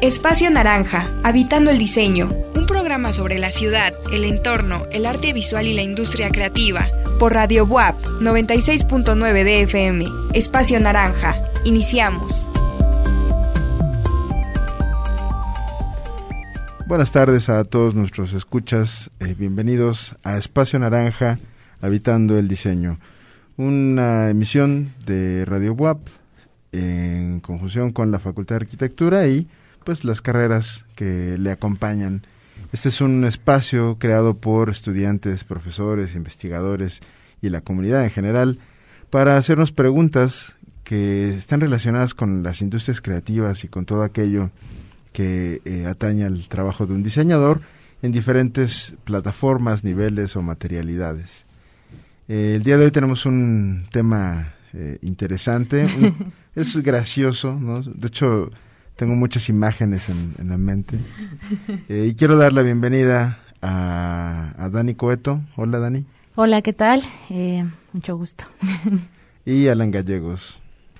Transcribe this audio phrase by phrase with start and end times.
[0.00, 5.66] Espacio Naranja, Habitando el Diseño, un programa sobre la ciudad, el entorno, el arte visual
[5.66, 6.88] y la industria creativa,
[7.18, 10.04] por Radio WAP 96.9 de FM.
[10.34, 12.48] Espacio Naranja, iniciamos.
[16.86, 21.40] Buenas tardes a todos nuestros escuchas, eh, bienvenidos a Espacio Naranja,
[21.80, 23.00] Habitando el Diseño,
[23.56, 25.98] una emisión de Radio WAP
[26.70, 29.48] en conjunción con la Facultad de Arquitectura y
[29.88, 32.26] pues las carreras que le acompañan.
[32.74, 37.00] Este es un espacio creado por estudiantes, profesores, investigadores
[37.40, 38.58] y la comunidad en general
[39.08, 40.52] para hacernos preguntas
[40.84, 44.50] que están relacionadas con las industrias creativas y con todo aquello
[45.14, 47.62] que eh, atañe al trabajo de un diseñador
[48.02, 51.46] en diferentes plataformas, niveles o materialidades.
[52.28, 55.86] Eh, el día de hoy tenemos un tema eh, interesante,
[56.54, 57.80] es gracioso, ¿no?
[57.80, 58.50] De hecho,
[58.98, 60.98] tengo muchas imágenes en, la mente.
[61.88, 65.40] Eh, y quiero dar la bienvenida a, Dani Coeto.
[65.56, 66.04] Hola, Dani.
[66.34, 67.02] Hola, ¿qué tal?
[67.30, 68.44] Eh, mucho gusto.
[69.46, 70.58] y Alan Gallegos.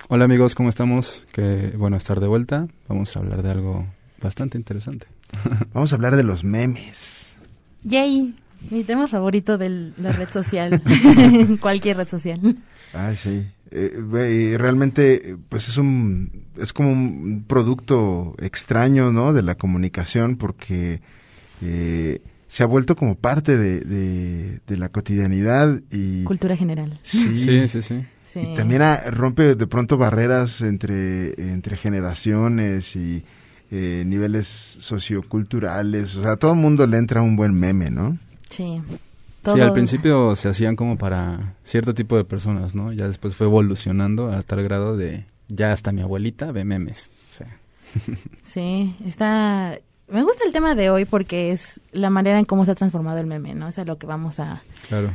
[0.09, 1.27] Hola amigos, ¿cómo estamos?
[1.33, 2.69] Qué bueno estar de vuelta.
[2.89, 3.87] Vamos a hablar de algo
[4.23, 5.07] bastante interesante.
[5.75, 7.27] Vamos a hablar de los memes.
[7.83, 8.35] Yay,
[8.71, 10.83] mi tema favorito de la red social,
[11.61, 12.41] cualquier red social.
[12.95, 13.47] Ay, sí.
[13.71, 19.33] Eh, realmente, pues es un, es como un producto extraño, ¿no?
[19.33, 21.01] De la comunicación, porque
[21.63, 23.81] eh, se ha vuelto como parte de,
[24.67, 26.25] de, la cotidianidad y...
[26.25, 26.99] Cultura general.
[27.03, 28.05] Sí, sí, sí.
[28.35, 33.25] Y también rompe de pronto barreras entre, entre generaciones y
[33.71, 36.17] eh, niveles socioculturales.
[36.17, 38.19] O sea, a todo el mundo le entra un buen meme, ¿no?
[38.51, 38.81] Sí.
[39.45, 42.93] Sí, al principio se hacían como para cierto tipo de personas, ¿no?
[42.93, 47.11] Ya después fue evolucionando a tal grado de ya hasta mi abuelita ve memes.
[48.43, 49.79] Sí, está...
[50.09, 53.19] Me gusta el tema de hoy porque es la manera en cómo se ha transformado
[53.19, 53.69] el meme, ¿no?
[53.69, 54.63] Es a lo que vamos a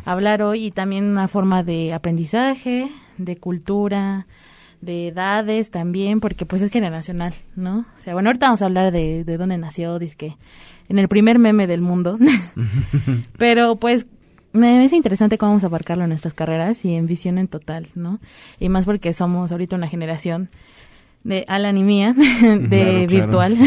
[0.06, 4.28] hablar hoy y también una forma de aprendizaje, de cultura,
[4.82, 7.86] de edades también, porque pues es generacional, ¿no?
[7.98, 10.38] O sea, bueno, ahorita vamos a hablar de, de dónde nació, que
[10.90, 12.18] en el primer meme del mundo,
[13.38, 14.06] pero pues
[14.54, 17.88] me parece interesante cómo vamos a abarcarlo en nuestras carreras y en visión en total,
[17.96, 18.20] ¿no?
[18.60, 20.50] Y más porque somos ahorita una generación
[21.24, 23.58] de Alan y mía, de virtual.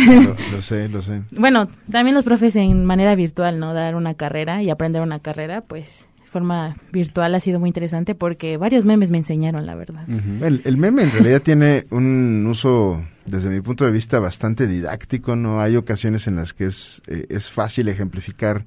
[0.52, 1.22] Lo, sé, lo sé.
[1.30, 3.74] Bueno, también los profes en manera virtual, ¿no?
[3.74, 8.58] Dar una carrera y aprender una carrera, pues forma virtual ha sido muy interesante porque
[8.58, 10.06] varios memes me enseñaron, la verdad.
[10.06, 15.34] el, el, meme en realidad tiene un uso, desde mi punto de vista, bastante didáctico,
[15.34, 15.62] ¿no?
[15.62, 18.66] Hay ocasiones en las que es, eh, es fácil ejemplificar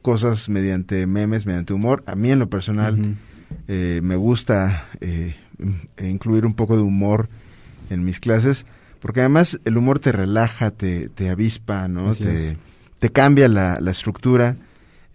[0.00, 2.04] cosas mediante memes, mediante humor.
[2.06, 3.16] A mí en lo personal
[3.66, 5.34] eh, me gusta eh,
[6.00, 7.28] incluir un poco de humor
[7.90, 8.64] en mis clases,
[9.00, 12.14] porque además el humor te relaja, te, te avispa, ¿no?
[12.14, 12.56] te,
[13.00, 14.54] te, cambia la, la estructura,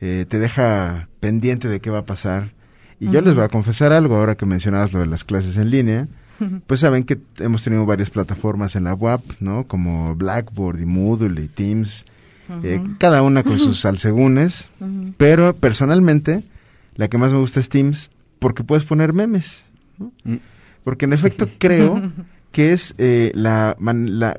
[0.01, 2.51] eh, te deja pendiente de qué va a pasar.
[2.99, 5.69] Y yo les voy a confesar algo, ahora que mencionabas lo de las clases en
[5.69, 6.09] línea,
[6.67, 9.65] pues saben que hemos tenido varias plataformas en la web, ¿no?
[9.65, 12.03] Como Blackboard y Moodle y Teams,
[12.61, 14.69] eh, cada una con sus alsegunes,
[15.15, 16.43] pero personalmente
[16.95, 19.63] la que más me gusta es Teams porque puedes poner memes,
[20.25, 20.35] mm.
[20.83, 22.01] porque en efecto creo
[22.51, 23.77] que es eh, la,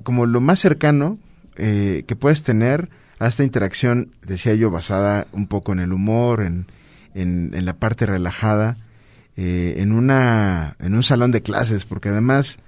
[0.03, 1.19] como lo más cercano
[1.57, 2.91] eh, que puedes tener
[3.25, 6.67] a esta interacción, decía yo, basada un poco en el humor, en,
[7.15, 8.77] en, la parte relajada,
[9.37, 12.59] en, una, en un salón de clases, porque además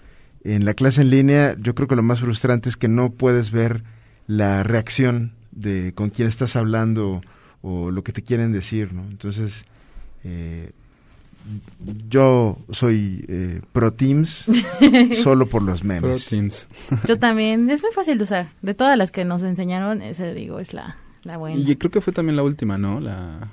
[0.45, 3.51] en la clase en línea yo creo que lo más frustrante es que no puedes
[3.51, 3.83] ver
[4.27, 7.21] la reacción de con quién estás hablando
[7.63, 9.03] o lo que te quieren decir, ¿no?
[9.03, 9.65] Entonces,
[10.23, 10.71] eh,
[12.09, 14.47] yo soy eh, pro Teams
[15.23, 16.03] solo por los memes.
[16.03, 16.69] Pro Teams.
[17.07, 18.49] yo también, es muy fácil de usar.
[18.63, 21.59] De todas las que nos enseñaron, ese digo, es la, la buena.
[21.59, 23.01] Y creo que fue también la última, ¿no?
[23.01, 23.51] La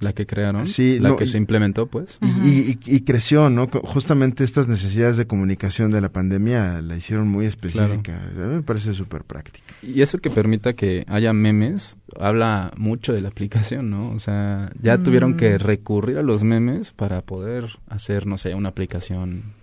[0.00, 2.18] la que crearon, sí, la que se implementó, pues.
[2.44, 3.68] Y, creció, ¿no?
[3.68, 8.22] Justamente estas necesidades de comunicación de la pandemia la hicieron muy específica.
[8.24, 9.66] A mí me parece súper práctica.
[9.82, 14.10] Y eso que permita que haya memes, habla mucho de la aplicación, ¿no?
[14.10, 15.58] O sea, ya tuvieron que mm.
[15.58, 19.54] recurrir a los memes para poder hacer, no sé, una aplicación.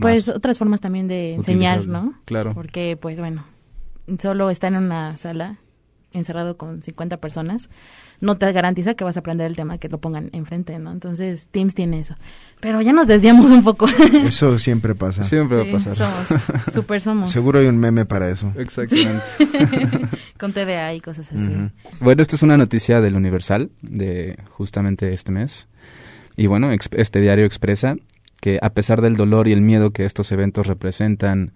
[0.00, 2.14] Pues otras formas también de enseñar, ¿no?
[2.24, 2.54] Claro.
[2.54, 3.44] Porque, pues bueno,
[4.20, 5.58] solo está en una sala
[6.12, 7.68] encerrado con 50 personas
[8.20, 10.92] no te garantiza que vas a aprender el tema que lo pongan enfrente, ¿no?
[10.92, 12.14] Entonces, Teams tiene eso.
[12.60, 13.86] Pero ya nos desviamos un poco.
[14.24, 15.22] Eso siempre pasa.
[15.24, 15.94] Siempre va a pasar.
[15.94, 16.42] Somos,
[16.72, 17.30] súper somos.
[17.30, 18.50] Seguro hay un meme para eso.
[18.56, 19.24] Exactamente.
[20.38, 21.52] Con TVA y cosas así.
[22.00, 25.68] Bueno, esto es una noticia del Universal de justamente este mes.
[26.36, 27.96] Y bueno, este diario expresa
[28.40, 31.52] que a pesar del dolor y el miedo que estos eventos representan,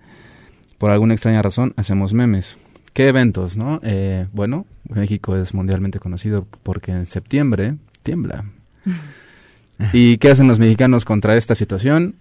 [0.79, 2.59] por alguna extraña razón, hacemos memes.
[2.93, 3.81] ¿Qué eventos, no?
[3.83, 8.45] Eh, bueno, México es mundialmente conocido porque en septiembre tiembla.
[9.93, 12.17] ¿Y qué hacen los mexicanos contra esta situación?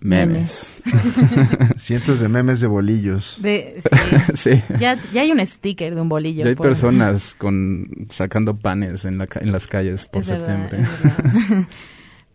[0.00, 0.78] Memes.
[1.76, 3.38] Cientos de memes de bolillos.
[4.34, 4.52] sí.
[4.78, 6.44] Ya, ya, hay un sticker de un bolillo.
[6.44, 10.78] Ya hay personas con sacando panes en, la, en las calles por septiembre.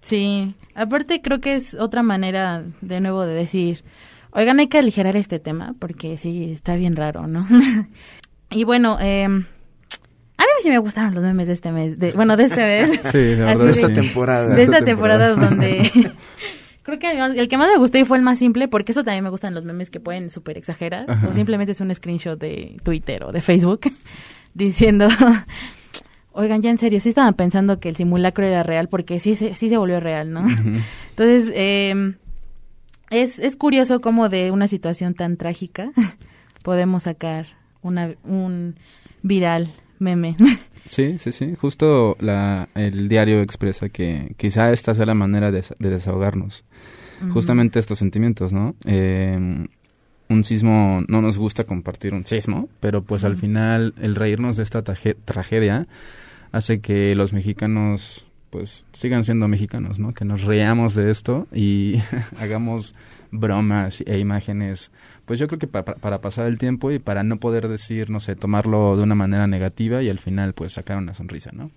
[0.02, 3.84] sí, aparte creo que es otra manera de nuevo de decir,
[4.36, 7.48] oigan, hay que aligerar este tema porque sí, está bien raro, ¿no?
[8.52, 12.38] y bueno, eh, a mí sí me gustaron los memes de este mes, de, bueno,
[12.38, 13.00] de este mes.
[13.12, 14.54] Sí, de esta temporada.
[14.54, 15.90] De esta temporada donde
[16.84, 19.24] Creo que el que más me gustó y fue el más simple, porque eso también
[19.24, 23.24] me gustan los memes que pueden súper exagerar, o simplemente es un screenshot de Twitter
[23.24, 23.92] o de Facebook
[24.54, 25.08] diciendo,
[26.32, 29.56] oigan, ya en serio, sí estaban pensando que el simulacro era real, porque sí, sí,
[29.56, 30.46] sí se volvió real, ¿no?
[31.10, 32.14] Entonces, eh,
[33.10, 35.92] es, es curioso cómo de una situación tan trágica
[36.64, 37.48] podemos sacar
[37.82, 38.76] una, un
[39.22, 39.70] viral
[40.00, 40.36] meme.
[40.88, 41.56] Sí, sí, sí.
[41.56, 46.64] Justo la, el diario expresa que quizá esta sea la manera de, desahogarnos.
[47.34, 48.76] Justamente estos sentimientos, ¿no?
[48.86, 49.66] Eh,
[50.30, 54.64] un sismo, no nos gusta compartir un sismo, pero pues al final el reírnos de
[54.64, 55.88] esta tragedia
[56.52, 60.14] hace que los mexicanos pues sigan siendo mexicanos, ¿no?
[60.14, 61.96] Que nos reamos de esto y
[62.40, 62.96] hagamos
[63.32, 64.92] bromas e imágenes
[65.26, 68.36] pues yo creo que para pasar el tiempo y para no poder decir, no sé,
[68.36, 71.72] tomarlo de una manera negativa y al final pues sacar una sonrisa, ¿no?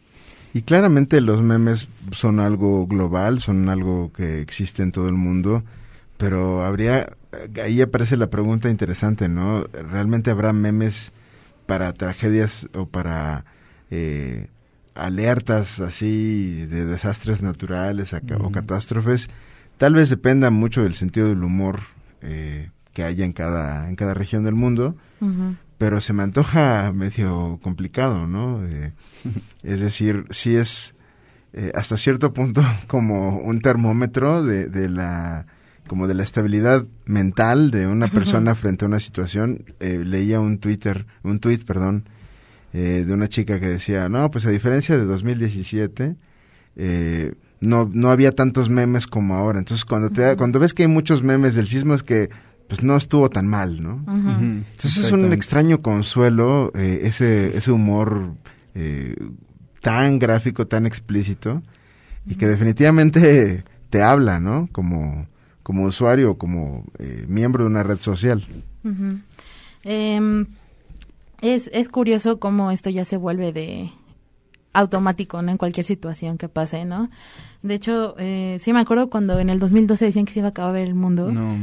[0.55, 5.63] Y claramente los memes son algo global, son algo que existe en todo el mundo,
[6.19, 7.13] pero habría,
[7.63, 9.65] ahí aparece la pregunta interesante, ¿no?
[9.65, 11.13] ¿Realmente habrá memes
[11.67, 13.45] para tragedias o para
[13.91, 14.49] eh,
[14.99, 19.29] alertas así de desastres naturales o catástrofes?
[19.77, 21.81] Tal vez dependa mucho del sentido del humor
[22.21, 24.97] eh, que haya en cada, en cada región del mundo,
[25.79, 28.67] pero se me antoja medio complicado, ¿no?
[28.67, 28.93] Eh,
[29.63, 30.95] es decir, sí es
[31.53, 35.47] eh, hasta cierto punto como un termómetro de, de, la
[35.87, 39.65] como de la estabilidad mental de una persona frente a una situación.
[39.81, 42.05] Eh, leía un Twitter, un tweet, perdón,
[42.73, 46.17] de una chica que decía, no, pues a diferencia de 2017,
[47.61, 49.59] no, no había tantos memes como ahora.
[49.59, 52.31] Entonces, cuando, te, cuando ves que hay muchos memes del sismo es que
[52.69, 54.05] pues no estuvo tan mal, ¿no?
[54.07, 58.35] Entonces es un extraño consuelo eh, ese, ese humor
[58.75, 59.17] eh,
[59.81, 61.63] tan gráfico, tan explícito
[62.27, 64.69] y que definitivamente te habla, ¿no?
[64.71, 65.27] Como,
[65.63, 68.47] como usuario, como eh, miembro de una red social.
[71.41, 73.91] Es, es curioso cómo esto ya se vuelve de
[74.73, 75.51] automático, ¿no?
[75.51, 77.11] En cualquier situación que pase, ¿no?
[77.63, 80.51] De hecho, eh, sí me acuerdo cuando en el 2012 decían que se iba a
[80.51, 81.33] acabar el mundo.
[81.33, 81.57] No,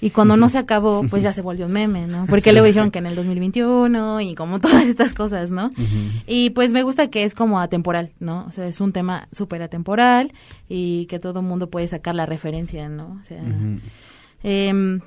[0.00, 2.26] Y cuando no se acabó, pues ya se volvió un meme, ¿no?
[2.26, 5.70] Porque luego dijeron que en el 2021 y como todas estas cosas, ¿no?
[6.26, 8.46] Y pues me gusta que es como atemporal, ¿no?
[8.48, 10.32] O sea, es un tema súper atemporal
[10.68, 13.18] y que todo el mundo puede sacar la referencia, ¿no?
[13.20, 13.42] O sea,
[14.42, 15.00] eh,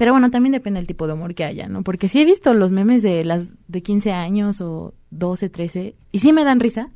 [0.00, 1.82] pero bueno, también depende del tipo de humor que haya, ¿no?
[1.82, 6.20] Porque sí he visto los memes de las de 15 años o 12, 13 y
[6.20, 6.88] sí me dan risa,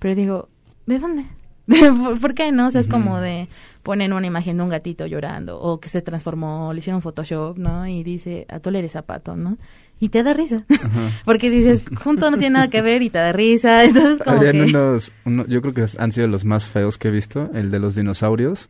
[0.00, 0.48] pero digo,
[0.86, 1.24] ¿de dónde?
[2.20, 2.66] ¿Por qué no?
[2.66, 3.46] O sea, es como de
[3.84, 7.86] ponen una imagen de un gatito llorando o que se transformó, le hicieron Photoshop, ¿no?
[7.86, 9.56] Y dice, atole de zapato, ¿no?
[10.00, 10.64] Y te da risa.
[11.24, 13.84] Porque dices, junto no tiene nada que ver y te da risa.
[13.84, 14.50] Entonces, como que...
[14.50, 15.12] unos,
[15.46, 18.68] yo creo que han sido los más feos que he visto, el de los dinosaurios.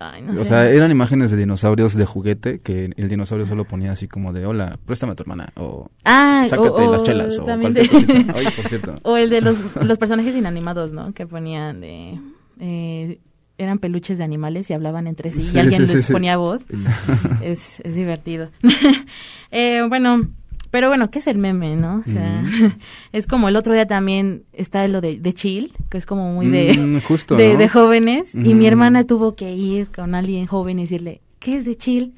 [0.00, 3.92] Ay, no o sea, eran imágenes de dinosaurios de juguete que el dinosaurio solo ponía
[3.92, 7.88] así como de, hola, préstame a tu hermana, o ah, sácate las chelas, o cualquier
[7.88, 8.12] cosita.
[8.34, 8.94] Oye, por cierto.
[9.02, 11.12] O el de los, los personajes inanimados, ¿no?
[11.12, 12.18] Que ponían de...
[12.58, 13.20] Eh,
[13.56, 16.64] eran peluches de animales y hablaban entre sí, y alguien les ponía voz.
[17.40, 18.50] es, es divertido.
[19.52, 20.28] eh, bueno,
[20.74, 22.02] pero bueno, ¿qué es el meme, no?
[22.04, 22.42] O sea,
[23.12, 26.48] es como el otro día también está lo de, de chill, que es como muy
[26.48, 28.34] de, mm, de, jóvenes.
[28.34, 32.14] Y mi hermana tuvo que ir con alguien joven y decirle, ¿qué es de chill?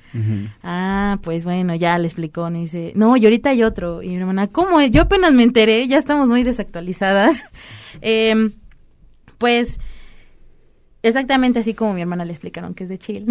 [0.62, 4.02] Ah, pues bueno, ya le explicó, y dice, no, y ahorita hay otro.
[4.02, 4.90] Y mi hermana, ¿cómo es?
[4.90, 7.44] Yo apenas me enteré, ya estamos muy desactualizadas.
[8.00, 8.52] Em,
[9.36, 9.78] pues,
[11.02, 13.26] exactamente así como mi hermana le explicaron que es de chill,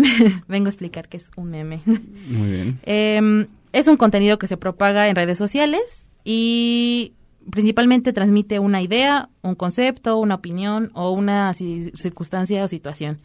[0.48, 1.82] vengo a explicar que es un meme.
[2.28, 2.80] Muy bien.
[2.84, 7.12] Eh, es un contenido que se propaga en redes sociales y
[7.52, 13.20] principalmente transmite una idea, un concepto, una opinión o una circunstancia o situación.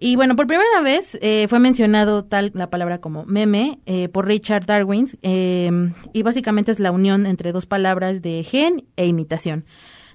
[0.00, 4.26] Y bueno, por primera vez eh, fue mencionado tal la palabra como meme eh, por
[4.26, 9.64] Richard Darwin em, y básicamente es la unión entre dos palabras de gen e imitación.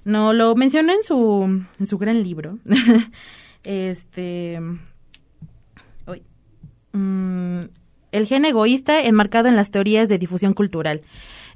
[0.04, 2.58] No lo mencionó en su en su gran libro.
[3.64, 4.60] este,
[8.12, 11.02] el gen egoísta enmarcado en las teorías de difusión cultural.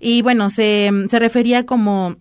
[0.01, 2.17] Y bueno, se, se refería como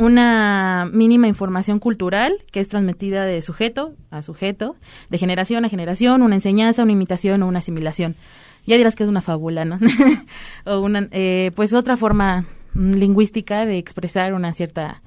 [0.00, 4.76] una mínima información cultural que es transmitida de sujeto a sujeto,
[5.10, 8.16] de generación a generación, una enseñanza, una imitación o una asimilación.
[8.66, 9.78] Ya dirás que es una fábula, ¿no?
[10.64, 15.02] o una, eh, pues otra forma lingüística de expresar una cierta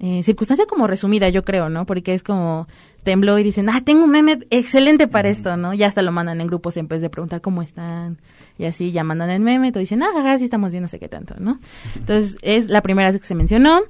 [0.00, 1.86] eh, circunstancia como resumida, yo creo, ¿no?
[1.86, 2.66] Porque es como
[3.02, 5.74] tembló y dicen, ah, tengo un meme excelente para esto, ¿no?
[5.74, 8.18] Ya hasta lo mandan en grupos en vez de preguntar cómo están
[8.58, 11.08] y así ya mandan el meme, todo dicen, ah, sí estamos viendo, no sé qué
[11.08, 11.58] tanto, ¿no?
[11.96, 13.80] Entonces es la primera vez que se mencionó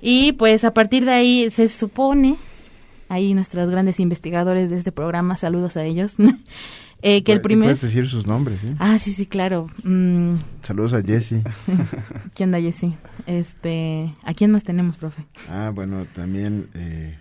[0.00, 2.36] y pues a partir de ahí se supone,
[3.08, 6.16] ahí nuestros grandes investigadores de este programa, saludos a ellos,
[7.02, 7.68] eh, que el primer...
[7.68, 8.74] Puedes decir sus nombres, ¿sí?
[8.78, 9.68] Ah, sí, sí, claro.
[9.84, 10.32] Mm.
[10.60, 11.42] Saludos a Jesse.
[12.34, 12.92] ¿Quién da Jesse?
[13.26, 15.24] Este, ¿a quién más tenemos, profe?
[15.48, 16.68] Ah, bueno, también...
[16.74, 17.16] Eh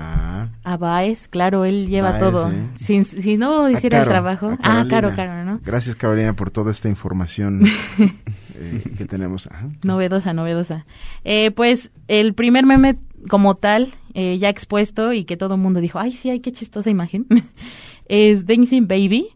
[0.00, 0.48] Ah.
[0.62, 2.50] A Baez, claro, él lleva todo.
[2.76, 4.56] Si, no hiciera el trabajo.
[4.62, 5.60] Ah, claro, claro, ¿no?
[5.64, 7.62] Gracias, Carolina, por toda esta información
[8.54, 9.48] eh, que tenemos.
[9.82, 10.86] Novedosa, novedosa.
[11.24, 12.96] Eh, pues el primer meme
[13.28, 16.52] como tal, eh, ya expuesto y que todo el mundo dijo, ay, sí, ay, qué
[16.52, 17.26] chistosa imagen,
[18.06, 19.28] es Dancing Baby.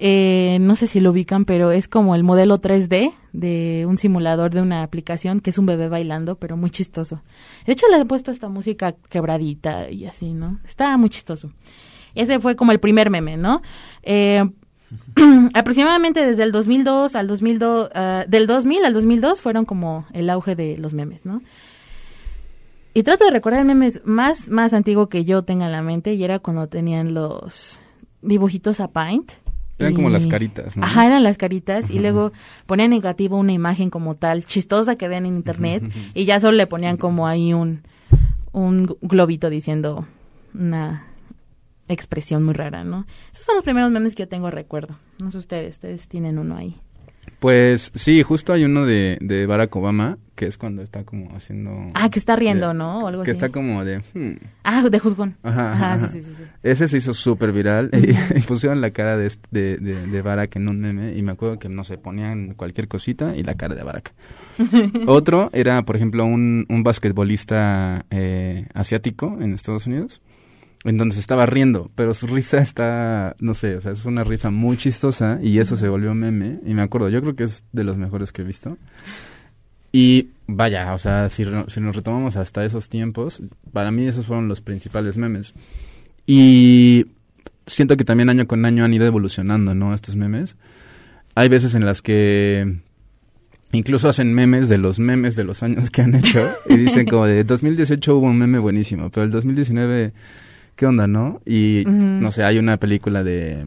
[0.00, 4.54] Eh, no sé si lo ubican, pero es como el modelo 3D de un simulador
[4.54, 7.22] de una aplicación que es un bebé bailando, pero muy chistoso.
[7.66, 10.60] De hecho, le he puesto esta música quebradita y así, ¿no?
[10.64, 11.52] Está muy chistoso.
[12.14, 13.60] Ese fue como el primer meme, ¿no?
[14.02, 14.48] Eh,
[15.54, 20.54] aproximadamente desde el 2002 al 2002, ah, del 2000 al 2002 fueron como el auge
[20.54, 21.42] de los memes, ¿no?
[22.94, 26.14] Y trato de recordar el meme más, más antiguo que yo tenga en la mente
[26.14, 27.80] y era cuando tenían los
[28.22, 29.32] dibujitos a Paint
[29.78, 30.84] eran como las caritas, ¿no?
[30.84, 32.32] Ajá, eran las caritas y luego
[32.66, 36.66] ponían negativo una imagen como tal, chistosa que vean en internet y ya solo le
[36.66, 37.82] ponían como ahí un,
[38.52, 40.06] un globito diciendo
[40.54, 41.06] una
[41.88, 43.06] expresión muy rara, ¿no?
[43.32, 44.98] Esos son los primeros memes que yo tengo recuerdo.
[45.22, 46.76] No sé ustedes, ustedes tienen uno ahí.
[47.38, 51.92] Pues sí, justo hay uno de, de Barack Obama, que es cuando está como haciendo...
[51.94, 53.04] Ah, que está riendo, ¿no?
[53.04, 53.98] O algo que está como de...
[54.12, 54.38] Hmm.
[54.64, 55.36] Ah, de juzgón.
[55.44, 59.76] Ajá, Sí, sí, sí, Ese se hizo súper viral y, pusieron la cara de, de,
[59.78, 63.44] de, Barack en un meme y me acuerdo que, no se ponían cualquier cosita y
[63.44, 64.14] la cara de Barack.
[65.06, 70.22] Otro era, por ejemplo, un, un basquetbolista eh, asiático en Estados Unidos
[70.84, 74.24] en donde se estaba riendo, pero su risa está, no sé, o sea, es una
[74.24, 77.64] risa muy chistosa y eso se volvió meme y me acuerdo, yo creo que es
[77.72, 78.78] de los mejores que he visto.
[79.90, 83.42] Y vaya, o sea, si, nos retomamos hasta esos tiempos,
[83.72, 85.54] para mí esos fueron los principales memes.
[86.26, 87.06] Y
[87.66, 89.94] siento que también año con año han ido evolucionando, ¿no?
[89.94, 90.56] Estos memes.
[91.34, 92.80] Hay veces en las que
[93.72, 97.26] incluso hacen memes de los memes de los años que han hecho y dicen como
[97.26, 100.12] de 2018 hubo un meme buenísimo, pero el 2019
[100.78, 101.42] ¿qué onda, no?
[101.44, 103.66] Y, no sé, hay una película de,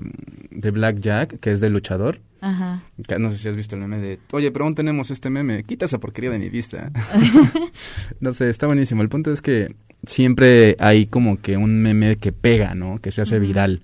[0.50, 2.22] de Black Jack, que es de luchador.
[2.40, 2.82] Ajá.
[3.20, 5.86] no sé si has visto el meme de, oye, pero aún tenemos este meme, quita
[5.86, 6.90] esa porquería de mi vista.
[8.22, 9.02] no sé, está buenísimo.
[9.02, 13.00] El punto es que siempre hay como que un meme que pega, ¿no?
[13.00, 13.84] Que se hace viral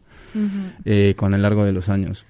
[0.86, 2.25] eh, con el largo de los años.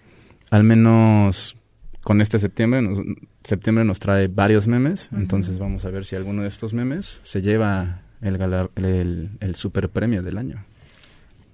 [0.50, 1.58] Al menos
[2.02, 3.00] con este septiembre, nos,
[3.44, 7.44] septiembre nos trae varios memes, entonces vamos a ver si alguno de estos memes se
[7.44, 8.42] lleva el,
[8.78, 10.66] el, el super premio del año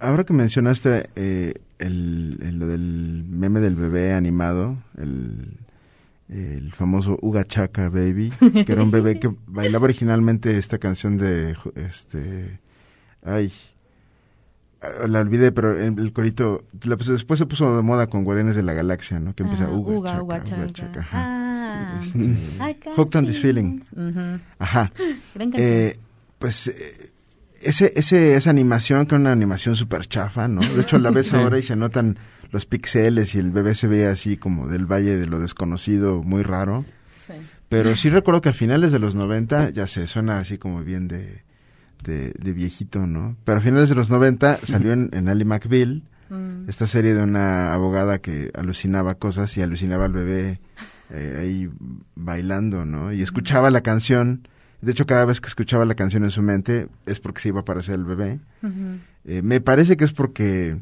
[0.03, 5.57] ahora que mencionaste eh, el, lo del meme del bebé animado, el,
[6.29, 8.31] el famoso Uga Chaka Baby,
[8.65, 12.59] que era un bebé que bailaba originalmente esta canción de este
[13.23, 13.53] ay
[14.81, 18.73] ah, la olvidé, pero el, corito después se puso de moda con Guardianes de la
[18.73, 19.33] Galaxia, ¿no?
[19.33, 21.07] Que empieza ah, Uga, Chaka, Uga, Chaka.
[21.11, 23.79] Ah, este, Hooked on this feeling.
[24.59, 24.91] Ajá.
[25.53, 25.97] Eh,
[26.39, 27.12] pues eh,
[27.63, 30.61] ese, ese, esa animación, que es una animación súper chafa, ¿no?
[30.61, 32.17] De hecho, la ves ahora y se notan
[32.51, 36.43] los pixeles y el bebé se ve así como del valle de lo desconocido, muy
[36.43, 36.85] raro.
[37.25, 37.33] Sí.
[37.69, 41.07] Pero sí recuerdo que a finales de los 90, ya se suena así como bien
[41.07, 41.43] de,
[42.03, 43.35] de, viejito, ¿no?
[43.43, 46.69] Pero a finales de los 90 salió en, en Ali McBeal mm.
[46.69, 50.59] esta serie de una abogada que alucinaba cosas y alucinaba al bebé
[51.09, 51.69] eh, ahí
[52.15, 53.11] bailando, ¿no?
[53.11, 54.47] Y escuchaba la canción
[54.83, 57.59] de hecho, cada vez que escuchaba la canción en su mente es porque se iba
[57.59, 58.39] a aparecer el bebé.
[59.25, 60.77] Eh, me parece que es porque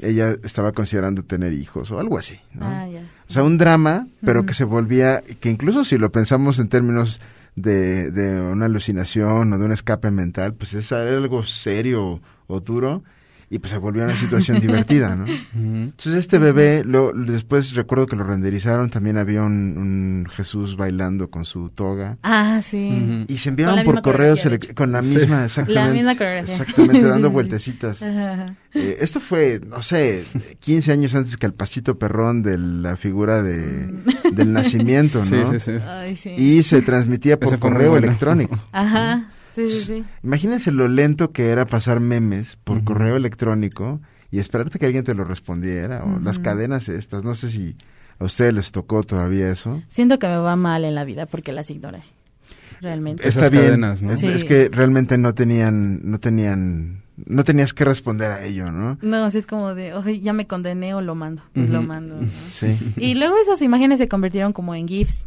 [0.00, 2.40] ella estaba considerando tener hijos o algo así.
[2.52, 2.66] ¿no?
[2.66, 2.88] Ah,
[3.28, 7.20] o sea, un drama, pero que se volvía, que incluso si lo pensamos en términos
[7.54, 13.04] de, de una alucinación o de un escape mental, pues es algo serio o duro.
[13.48, 15.26] Y pues se volvió una situación divertida, ¿no?
[15.54, 21.44] Entonces este bebé, lo, después recuerdo que lo renderizaron, también había un, Jesús bailando con
[21.44, 22.18] su toga.
[22.22, 23.24] Ah, sí.
[23.28, 25.74] Y se enviaron por correos con la misma, exactamente.
[25.74, 26.56] La misma coreografía.
[26.56, 28.02] Exactamente, dando vueltecitas.
[28.02, 30.24] Eh, esto fue, no sé,
[30.60, 34.34] 15 años antes que el pasito perrón de la figura de, mm.
[34.34, 35.58] del nacimiento, ¿no?
[35.58, 36.30] Sí, sí, sí.
[36.36, 38.58] Y se transmitía por correo electrónico.
[38.72, 39.30] Ajá.
[39.56, 40.04] Sí, sí, sí.
[40.22, 45.14] Imagínense lo lento que era pasar memes por correo electrónico y esperarte que alguien te
[45.14, 47.74] lo respondiera, o las cadenas estas, no sé si
[48.18, 49.82] a ustedes les tocó todavía eso.
[49.88, 52.02] Siento que me va mal en la vida porque las ignoré.
[52.82, 53.26] Realmente.
[53.26, 58.70] Está bien, es, que realmente no tenían, no tenían, no tenías que responder a ello,
[58.70, 58.98] ¿no?
[59.00, 62.18] No, así es como de, oye, ya me condené o lo mando, lo mando.
[62.50, 62.78] Sí.
[62.98, 65.24] Y luego esas imágenes se convirtieron como en GIFs.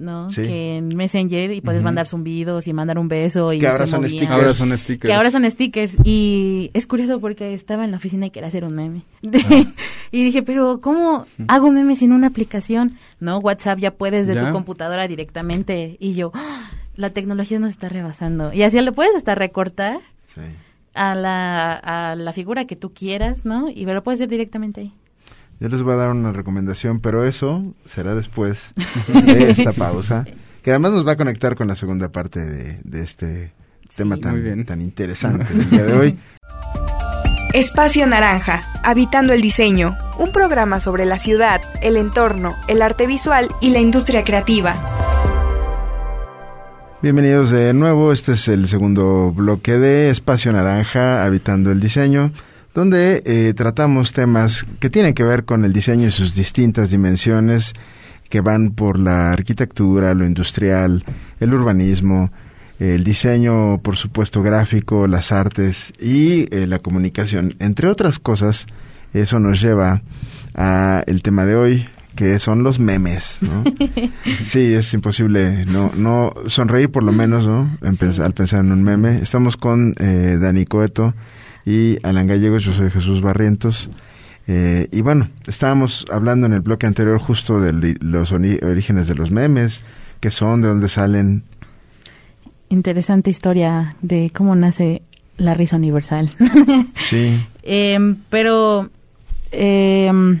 [0.00, 0.28] ¿No?
[0.34, 4.08] Que en Messenger y puedes mandar zumbidos y mandar un beso y que ahora son,
[4.08, 4.30] stickers.
[4.30, 5.10] ahora son stickers.
[5.10, 5.96] Que ahora son stickers.
[6.04, 9.02] Y es curioso porque estaba en la oficina y quería hacer un meme.
[10.10, 12.96] y dije, pero ¿cómo hago un meme sin una aplicación?
[13.20, 15.96] No, WhatsApp ya puedes de tu computadora directamente.
[16.00, 16.70] Y yo, ¡Ah!
[16.96, 18.52] la tecnología nos está rebasando.
[18.52, 20.00] Y así lo puedes hasta recortar
[20.94, 23.68] a, la, a la figura que tú quieras, ¿no?
[23.68, 24.94] Y lo puedes hacer directamente ahí.
[25.60, 28.72] Yo les voy a dar una recomendación, pero eso será después
[29.08, 30.24] de esta pausa,
[30.62, 33.52] que además nos va a conectar con la segunda parte de, este
[33.94, 36.18] tema tan, tan interesante del día de hoy.
[37.52, 43.48] Espacio Naranja, Habitando el Diseño, un programa sobre la ciudad, el entorno, el arte visual
[43.60, 44.82] y la industria creativa.
[47.02, 52.32] Bienvenidos de nuevo, este es el segundo bloque de Espacio Naranja, Habitando el Diseño
[52.74, 57.74] donde eh, tratamos temas que tienen que ver con el diseño y sus distintas dimensiones,
[58.28, 61.04] que van por la arquitectura, lo industrial,
[61.40, 62.30] el urbanismo,
[62.78, 67.54] el diseño, por supuesto, gráfico, las artes y eh, la comunicación.
[67.58, 68.66] Entre otras cosas,
[69.12, 70.02] eso nos lleva
[70.54, 73.64] a el tema de hoy, que son los memes, ¿no?
[74.44, 77.76] sí, es imposible no, no sonreír por lo menos, ¿no?
[77.82, 79.18] Al pensar en un meme.
[79.18, 81.14] Estamos con eh, Dani Coeto,
[81.64, 83.90] y Alan Gallegos, yo soy Jesús Barrientos.
[84.46, 89.30] Eh, y bueno, estábamos hablando en el bloque anterior justo de los orígenes de los
[89.30, 89.82] memes,
[90.20, 91.44] qué son, de dónde salen.
[92.68, 95.02] Interesante historia de cómo nace
[95.36, 96.30] la risa universal.
[96.94, 97.40] sí.
[97.62, 98.90] Em, pero
[99.52, 100.40] em,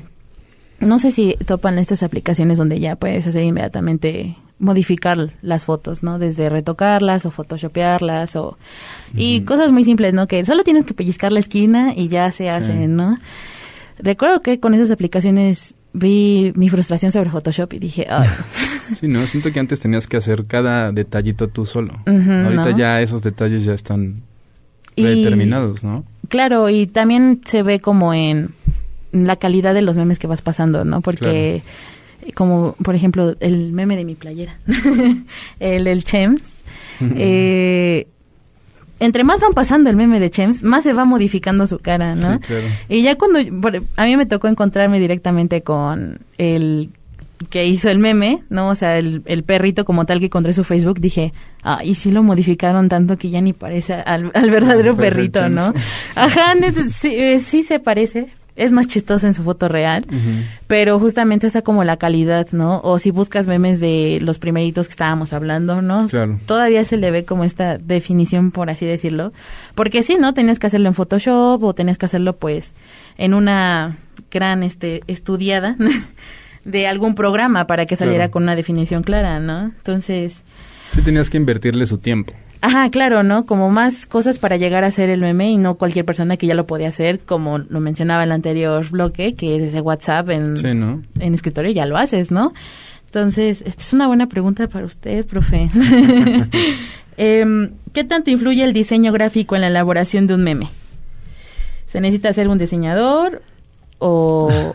[0.80, 6.18] no sé si topan estas aplicaciones donde ya puedes hacer inmediatamente modificar las fotos, ¿no?
[6.18, 8.56] Desde retocarlas o photoshopearlas o...
[9.14, 10.28] Y cosas muy simples, ¿no?
[10.28, 13.16] Que solo tienes que pellizcar la esquina y ya se hacen, ¿no?
[13.98, 18.28] Recuerdo que con esas aplicaciones vi mi frustración sobre Photoshop y dije, ay.
[19.00, 21.94] Sí, no, siento que antes tenías que hacer cada detallito tú solo.
[22.06, 24.22] Ahorita ya esos detalles ya están
[24.96, 26.04] determinados, ¿no?
[26.28, 28.50] Claro, y también se ve como en
[29.12, 31.00] la calidad de los memes que vas pasando, ¿no?
[31.00, 31.62] Porque
[32.34, 34.58] como por ejemplo el meme de mi playera,
[35.60, 36.42] el del Chems.
[37.02, 38.06] Eh,
[38.98, 42.38] entre más van pasando el meme de Chems, más se va modificando su cara, ¿no?
[42.88, 43.38] Y ya cuando
[43.96, 46.90] a mí me tocó encontrarme directamente con el
[47.48, 48.68] que hizo el meme, ¿no?
[48.68, 52.22] O sea, el, perrito como tal que encontré su Facebook, dije, ah, y sí lo
[52.22, 55.72] modificaron tanto que ya ni parece al, verdadero perrito, ¿no?
[56.14, 56.52] Ajá,
[56.90, 60.06] sí, eh, sí se parece, es más chistosa en su foto real,
[60.66, 62.80] pero justamente está como la calidad, ¿no?
[62.82, 66.06] O si buscas memes de los primeritos que estábamos hablando, ¿no?
[66.46, 69.32] Todavía se le ve como esta definición, por así decirlo.
[69.74, 70.34] Porque sí, ¿no?
[70.34, 72.74] Tenías que hacerlo en Photoshop o tenías que hacerlo, pues,
[73.18, 73.96] en una
[74.30, 75.76] gran este, estudiada
[76.64, 79.64] de algún programa para que saliera con una definición clara, ¿no?
[79.64, 80.42] Entonces...
[80.92, 82.32] Sí, tenías que invertirle su tiempo.
[82.62, 83.46] Ajá, claro, ¿no?
[83.46, 86.54] Como más cosas para llegar a hacer el meme y no cualquier persona que ya
[86.54, 91.34] lo podía hacer, como lo mencionaba en el anterior bloque, que desde WhatsApp en, en
[91.34, 92.52] escritorio ya lo haces, ¿no?
[93.06, 95.68] Entonces, esta es una buena pregunta para usted, profe.
[97.16, 100.68] Em, ¿Qué tanto influye el diseño gráfico en la elaboración de un meme?
[101.88, 103.42] ¿Se necesita ser un diseñador
[103.98, 104.74] o,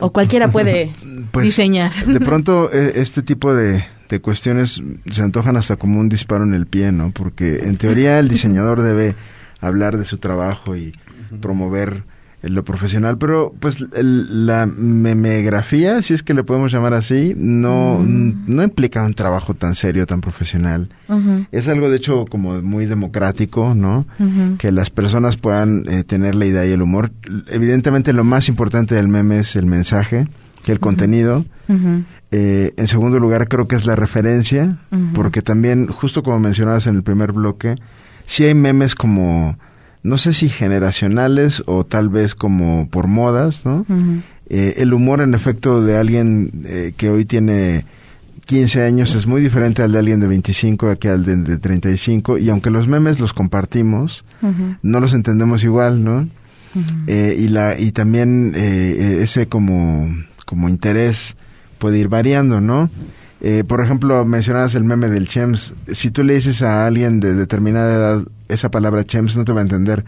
[0.00, 0.90] o, cualquiera puede
[1.30, 1.92] pues, diseñar?
[2.06, 6.52] De pronto, e, este tipo de, de cuestiones se antojan hasta como un disparo en
[6.52, 7.12] el pie, ¿no?
[7.12, 9.14] Porque en teoría el diseñador debe
[9.60, 10.92] hablar de su trabajo y
[11.40, 12.02] promover
[12.42, 18.44] lo profesional, pero pues la memegrafía, si es que le podemos llamar así, no, mm.
[18.46, 20.88] no implica un trabajo tan serio, tan profesional.
[21.52, 24.06] Es algo de hecho como muy democrático, ¿no?
[24.58, 27.12] Que las personas puedan eh, tener la idea y el humor.
[27.48, 30.26] Evidentemente lo más importante del meme es el mensaje,
[30.62, 31.44] que el contenido.
[32.32, 34.78] Eh, en segundo lugar, creo que es la referencia,
[35.14, 37.76] porque también, justo como mencionabas en el primer bloque,
[38.24, 39.56] sí hay memes como
[40.02, 43.84] no sé si generacionales o tal vez como por modas, ¿no?
[44.48, 47.84] Eh, el humor en efecto de alguien eh, que hoy tiene
[48.46, 52.38] 15 años es muy diferente al de alguien de 25 que al de, de 35
[52.38, 54.24] y aunque los memes los compartimos,
[54.82, 56.28] no los entendemos igual, ¿no?
[57.06, 60.08] Eh, y la y también ese como
[60.46, 61.36] como interés
[61.80, 62.88] puede ir variando, ¿no?
[63.66, 65.72] por ejemplo, mencionabas el meme del Chems.
[65.90, 69.60] Si tú le dices a alguien de determinada edad esa palabra Chems, no te va
[69.60, 70.04] a entender.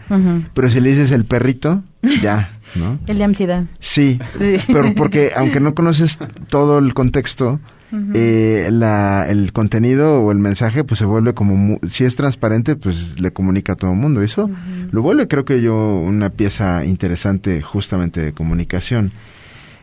[0.53, 1.81] Pero si le dices el perrito,
[2.21, 2.51] ya.
[3.07, 3.65] El de ansiedad.
[3.79, 4.19] Sí,
[4.67, 7.59] pero porque aunque no conoces todo el contexto,
[8.15, 13.19] eh, la, el contenido o el mensaje pues se vuelve como, si es transparente, pues
[13.19, 14.21] le comunica a todo el mundo.
[14.21, 14.49] Eso
[14.91, 19.11] lo vuelve creo que yo una pieza interesante justamente de comunicación.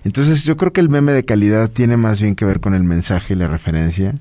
[0.05, 2.85] Entonces yo creo que el meme de calidad tiene más bien que ver con el
[2.85, 4.15] mensaje y la referencia.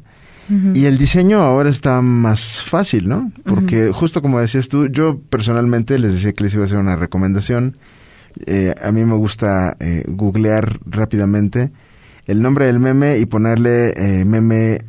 [0.73, 3.31] Y el diseño ahora está más fácil, ¿no?
[3.45, 6.95] Porque justo como decías tú, yo personalmente les decía que les iba a hacer una
[6.95, 7.75] recomendación
[8.45, 11.71] eh, a mí me gusta eh, googlear rápidamente
[12.25, 14.85] el nombre del meme y ponerle eh, meme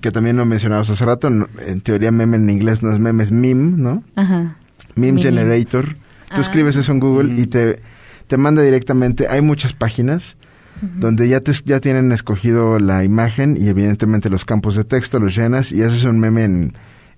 [0.00, 3.30] que también lo mencionabas hace rato, en teoría meme en inglés no es meme, es
[3.30, 4.02] meme, ¿no?
[4.16, 4.56] Ajá.
[4.96, 5.94] Meme, Generator.
[5.94, 6.40] Tú ah.
[6.40, 7.78] escribes eso en Google y te,
[8.26, 10.36] te manda directamente, hay muchas páginas
[10.80, 15.34] donde ya, te, ya tienen escogido la imagen y evidentemente los campos de texto, los
[15.34, 16.72] llenas y haces un meme en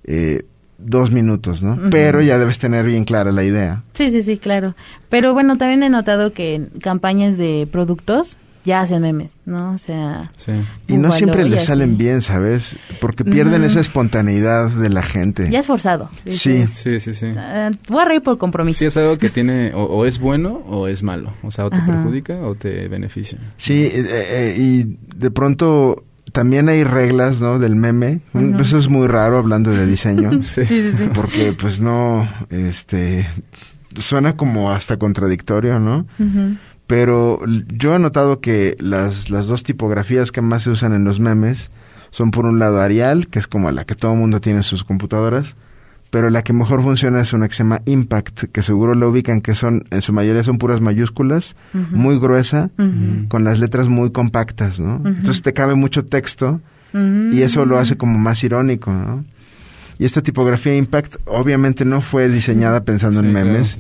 [0.05, 0.45] eh,
[0.79, 1.79] dos minutos, ¿no?
[1.91, 3.83] Pero ya debes tener bien clara la idea.
[3.95, 4.77] Sí, sí, sí, claro.
[5.09, 9.73] Pero bueno, también he notado que en campañas de productos ya hacen memes, ¿no?
[9.73, 10.31] O sea...
[10.37, 10.53] Sí.
[10.89, 12.77] Y no siempre les salen bien, ¿sabes?
[13.01, 15.49] Porque pierden esa espontaneidad de la gente.
[15.49, 16.11] Ya es forzado.
[16.27, 16.67] Sí.
[16.67, 17.29] Sí, sí, sí.
[17.89, 18.81] voy a reír por compromiso.
[18.81, 19.73] Sí, es algo que tiene...
[19.75, 21.33] O, es bueno o es malo.
[21.43, 23.39] O sea, o te perjudica o te beneficia.
[23.57, 27.61] Sí, eh, eh, y de pronto también hay reglas, ¿no?
[27.61, 28.21] Del meme.
[28.59, 30.31] Eso es muy raro hablando de diseño.
[30.43, 30.67] sí.
[30.67, 33.29] Sí, sí, porque pues no, este,
[33.99, 36.07] suena como hasta contradictorio, ¿no?
[36.87, 37.41] Pero
[37.75, 41.71] yo he notado que las, las dos tipografías que más se usan en los memes
[42.11, 44.63] son por un lado Arial, que es como la que todo el mundo tiene en
[44.63, 45.57] sus computadoras,
[46.11, 49.41] pero la que mejor funciona es una que se llama Impact, que seguro lo ubican,
[49.41, 52.71] que son, en su mayoría son puras mayúsculas, muy gruesa,
[53.29, 55.03] con las letras muy compactas, ¿no?
[55.05, 56.61] Entonces te cabe mucho texto
[56.95, 59.25] y eso lo hace como más irónico, ¿no?
[59.99, 63.79] Y esta tipografía Impact obviamente no fue diseñada pensando en memes.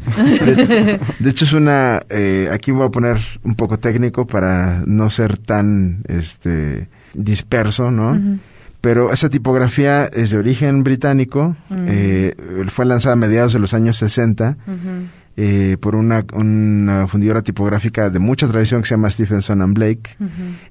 [1.19, 5.37] De, hecho es una, eh, aquí voy a poner un poco técnico para no ser
[5.37, 8.19] tan, este, disperso, ¿no?
[8.81, 12.35] pero esa tipografía es de origen británico, eh,
[12.69, 14.57] fue lanzada a mediados de los años 60
[15.37, 16.25] eh, por una,
[17.09, 20.17] fundidora tipográfica de mucha tradición que se llama Stephenson and Blake,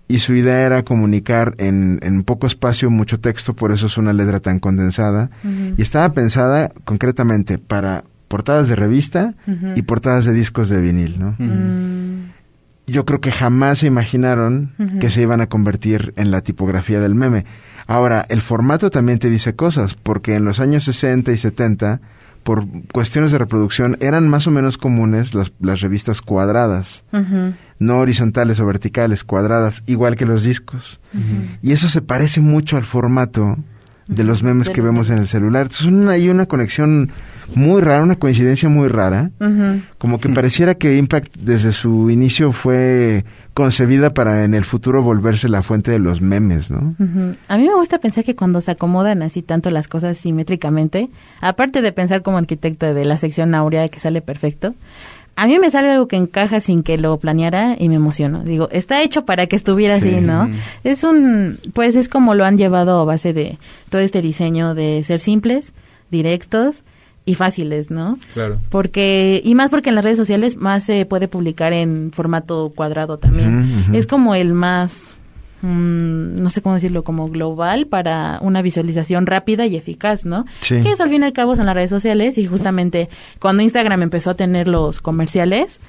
[0.07, 4.13] y su idea era comunicar en, en, poco espacio mucho texto, por eso es una
[4.13, 5.29] letra tan condensada,
[5.77, 9.35] y estaba pensada concretamente para portadas de revista
[9.75, 11.35] y portadas de discos de vinil, ¿no?
[12.87, 17.15] Yo creo que jamás se imaginaron que se iban a convertir en la tipografía del
[17.15, 17.45] meme.
[17.87, 21.99] Ahora, el formato también te dice cosas, porque en los años 60 y 70,
[22.45, 27.03] por cuestiones de reproducción, eran más o menos comunes las, las revistas cuadradas,
[27.79, 30.99] no horizontales o verticales, cuadradas, igual que los discos.
[31.63, 33.57] Y eso se parece mucho al formato
[34.07, 35.71] de los memes que vemos en el celular.
[35.71, 37.11] Entonces hay una conexión
[37.55, 39.31] muy rara, una coincidencia muy rara,
[39.97, 43.25] como que pareciera que Impact desde su inicio fue
[43.55, 46.93] concebida para en el futuro volverse la fuente de los memes, ¿no?
[47.47, 51.81] A mí me gusta pensar que cuando se acomodan así tanto las cosas simétricamente, aparte
[51.81, 54.75] de pensar como arquitecto de la sección áurea que sale perfecto,
[55.37, 58.43] a mí me sale algo que encaja sin que lo planeara y me emociono.
[58.43, 60.49] Digo, está hecho para que estuviera así, ¿no?
[60.83, 63.57] Es un, pues es como lo han llevado a base de
[63.89, 65.73] todo este diseño de ser simples,
[66.11, 66.83] directos
[67.25, 68.19] y fáciles, ¿no?
[68.33, 68.59] Claro.
[68.69, 73.17] Porque, y más porque en las redes sociales más se puede publicar en formato cuadrado
[73.17, 73.87] también.
[73.93, 75.14] Es como el más
[75.65, 80.45] Mm, no sé cómo decirlo, como global para una visualización rápida y eficaz, ¿no?
[80.61, 84.03] Que eso al fin y al cabo son las redes sociales y justamente cuando Instagram
[84.03, 85.79] empezó a tener los comerciales,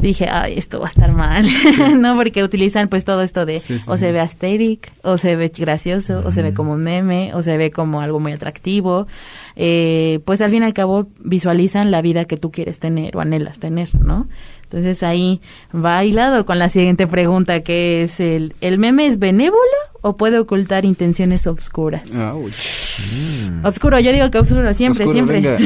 [0.00, 1.46] dije, ay, esto va a estar mal,
[1.98, 2.16] ¿no?
[2.16, 6.32] Porque utilizan pues todo esto de o se ve asteric, o se ve gracioso, o
[6.32, 9.06] se ve como un meme, o se ve como algo muy atractivo.
[9.54, 13.20] Eh, pues al fin y al cabo visualizan la vida que tú quieres tener o
[13.20, 14.26] anhelas tener, ¿no?
[14.70, 15.40] Entonces ahí
[15.72, 19.60] va hilado con la siguiente pregunta, que es el, ¿el meme es benévolo
[20.00, 22.10] o puede ocultar intenciones obscuras?
[22.12, 23.64] Mm.
[23.64, 25.40] Oscuro, yo digo que oscuro siempre, siempre.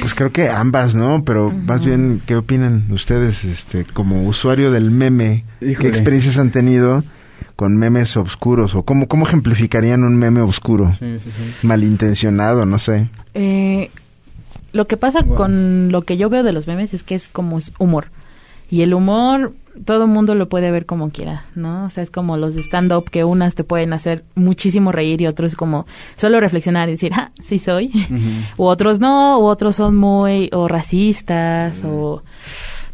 [0.00, 1.24] pues creo que ambas, ¿no?
[1.24, 5.44] Pero más bien, ¿qué opinan ustedes este, como usuario del meme?
[5.60, 7.04] ¿Qué experiencias han tenido?
[7.54, 11.66] con memes obscuros o cómo, cómo ejemplificarían un meme oscuro sí, sí, sí.
[11.66, 13.90] malintencionado no sé eh,
[14.76, 17.58] lo que pasa con lo que yo veo de los memes es que es como
[17.78, 18.10] humor.
[18.68, 19.52] Y el humor
[19.84, 21.84] todo el mundo lo puede ver como quiera, ¿no?
[21.84, 25.26] O sea, es como los de stand-up que unas te pueden hacer muchísimo reír y
[25.26, 25.86] otros como
[26.16, 27.90] solo reflexionar y decir, ah, sí soy.
[28.56, 32.22] U otros no, u otros son muy o racistas o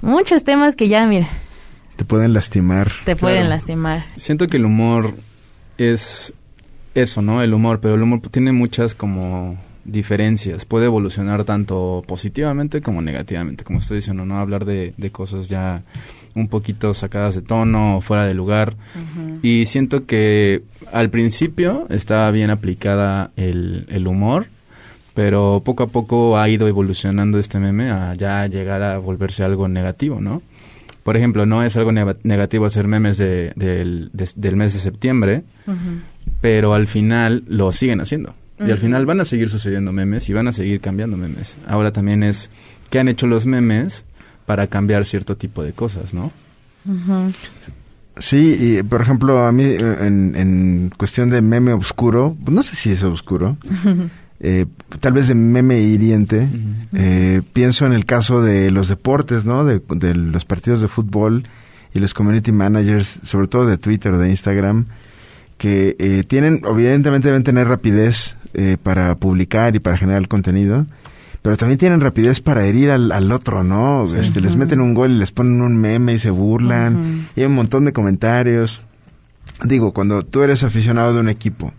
[0.00, 1.28] muchos temas que ya, mira.
[1.96, 2.92] Te pueden lastimar.
[3.04, 4.06] Te pueden lastimar.
[4.16, 5.14] Siento que el humor
[5.78, 6.34] es
[6.94, 7.42] eso, ¿no?
[7.42, 10.64] El humor, pero el humor tiene muchas como diferencias.
[10.64, 14.38] Puede evolucionar tanto positivamente como negativamente, como estoy diciendo, ¿no?
[14.38, 15.82] Hablar de, de cosas ya
[16.34, 18.74] un poquito sacadas de tono o fuera de lugar.
[19.42, 24.46] Y siento que al principio estaba bien aplicada el, el humor,
[25.14, 29.68] pero poco a poco ha ido evolucionando este meme a ya llegar a volverse algo
[29.68, 30.42] negativo, ¿no?
[31.02, 35.42] Por ejemplo, no es algo negativo hacer memes de, del mes de septiembre,
[36.40, 38.34] pero al final lo siguen haciendo.
[38.66, 41.56] Y al final van a seguir sucediendo memes y van a seguir cambiando memes.
[41.66, 42.50] Ahora también es
[42.90, 44.04] qué han hecho los memes
[44.46, 46.32] para cambiar cierto tipo de cosas, ¿no?
[48.18, 53.02] Sí, y por ejemplo, a mí en, cuestión de meme oscuro, no sé si es
[53.02, 53.56] oscuro,
[54.40, 54.66] eh,
[55.00, 56.48] tal vez de meme hiriente,
[56.92, 59.64] eh, pienso en el caso de los deportes, ¿no?
[59.64, 59.80] De,
[60.14, 61.44] los partidos de fútbol
[61.94, 64.86] y los community managers, sobre todo de Twitter o de Instagram,
[65.62, 68.36] que eh, tienen, evidentemente deben tener rapidez
[68.82, 70.84] para publicar y para generar contenido,
[71.40, 74.02] pero también tienen rapidez para herir al, otro, ¿no?
[74.02, 77.46] Este, les meten un gol y les ponen un meme y se burlan, y hay
[77.46, 78.82] un montón de comentarios.
[79.62, 81.72] Digo, cuando tú eres aficionado de un equipo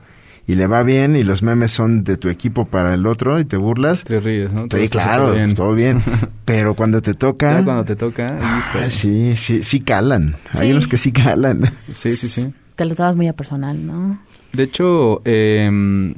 [0.47, 3.45] y le va bien y los memes son de tu equipo para el otro y
[3.45, 4.03] te burlas.
[4.03, 4.67] Te ríes, ¿no?
[4.71, 6.01] Sí, claro, todo bien.
[6.45, 7.63] Pero cuando te toca...
[7.63, 8.37] cuando te toca...
[8.41, 10.35] Ah, sí, sí, sí calan.
[10.51, 11.71] Hay unos que sí calan.
[11.93, 12.53] Sí, sí, sí.
[12.75, 14.19] Te lo tomas muy a personal, ¿no?
[14.51, 16.13] De hecho, eh,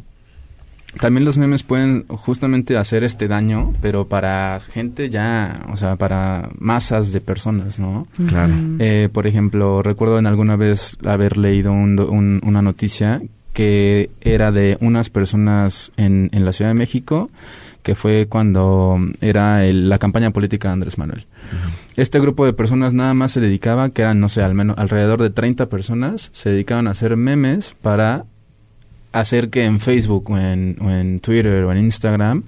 [1.00, 6.50] también los memes pueden justamente hacer este daño, pero para gente ya, o sea, para
[6.58, 8.08] masas de personas, ¿no?
[8.28, 8.54] Claro.
[8.80, 13.22] Eh, por ejemplo, recuerdo en alguna vez haber leído una noticia
[13.54, 17.30] que era de unas personas en, en la Ciudad de México,
[17.86, 21.28] que fue cuando era la campaña política de Andrés Manuel.
[21.96, 25.22] Este grupo de personas nada más se dedicaba, que eran, no sé, al menos alrededor
[25.22, 28.26] de 30 personas, se dedicaban a hacer memes para
[29.12, 32.44] hacer que en Facebook o en, Twitter o en Instagram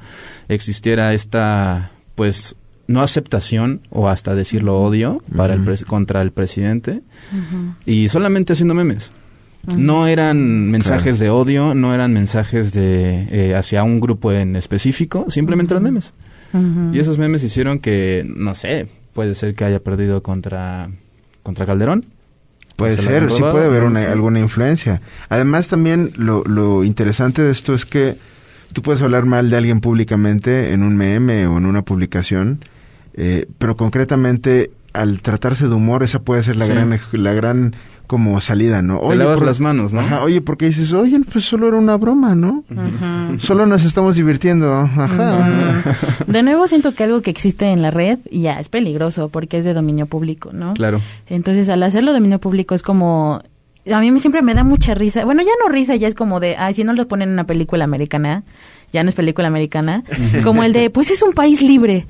[0.49, 2.55] existiera esta, pues,
[2.87, 7.03] no aceptación o hasta decirlo odio para el contra el presidente.
[7.85, 9.11] Y solamente haciendo memes.
[9.75, 15.25] No eran mensajes de odio, no eran mensajes de eh, hacia un grupo en específico,
[15.27, 16.13] simplemente eran memes.
[16.93, 20.89] Y esos memes hicieron que, no sé, puede ser que haya perdido contra,
[21.43, 22.05] contra Calderón.
[22.77, 25.01] Puede ser, sí puede haber una, alguna influencia.
[25.29, 28.15] Además también lo, lo interesante de esto es que
[28.73, 32.59] tú puedes hablar mal de alguien públicamente en un meme o en una publicación,
[33.15, 37.75] eh, pero concretamente al tratarse de humor esa puede ser la gran la gran
[38.07, 38.99] como salida, ¿no?
[38.99, 39.99] Oye, lavas las manos, ¿no?
[39.99, 42.63] Ajá, oye, porque dices, oye, pues solo era una broma, ¿no?
[43.39, 45.83] Solo nos estamos divirtiendo, ajá.
[46.25, 49.65] De nuevo siento que algo que existe en la red ya es peligroso porque es
[49.65, 50.73] de dominio público, ¿no?
[50.73, 51.01] Claro.
[51.27, 53.41] Entonces, al hacerlo dominio público es como
[53.93, 55.25] a mí siempre me da mucha risa.
[55.25, 57.45] Bueno, ya no risa, ya es como de, ay, si no lo ponen en una
[57.45, 58.43] película americana,
[58.91, 60.03] ya no es película americana,
[60.43, 62.05] como el de, pues es un país libre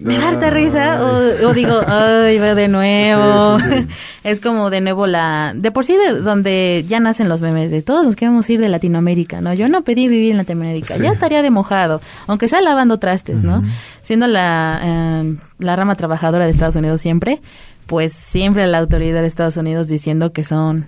[0.00, 3.58] me da harta risa o, digo, ay, va de nuevo.
[4.24, 5.52] es como de nuevo la...
[5.56, 8.68] De por sí, de donde ya nacen los memes, de todos nos queremos ir de
[8.68, 9.54] Latinoamérica, ¿no?
[9.54, 13.62] Yo no pedí vivir en Latinoamérica, ya estaría de mojado, aunque sea lavando trastes, ¿no?
[14.02, 17.40] Siendo la, em, la rama trabajadora de Estados Unidos siempre,
[17.86, 20.86] pues siempre la autoridad de Estados Unidos diciendo que son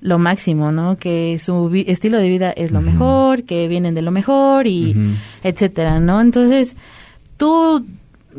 [0.00, 0.96] lo máximo, ¿no?
[0.96, 6.00] Que su estilo de vida es lo mejor, que vienen de lo mejor y etcétera,
[6.00, 6.20] ¿no?
[6.20, 6.76] Entonces,
[7.36, 7.84] tú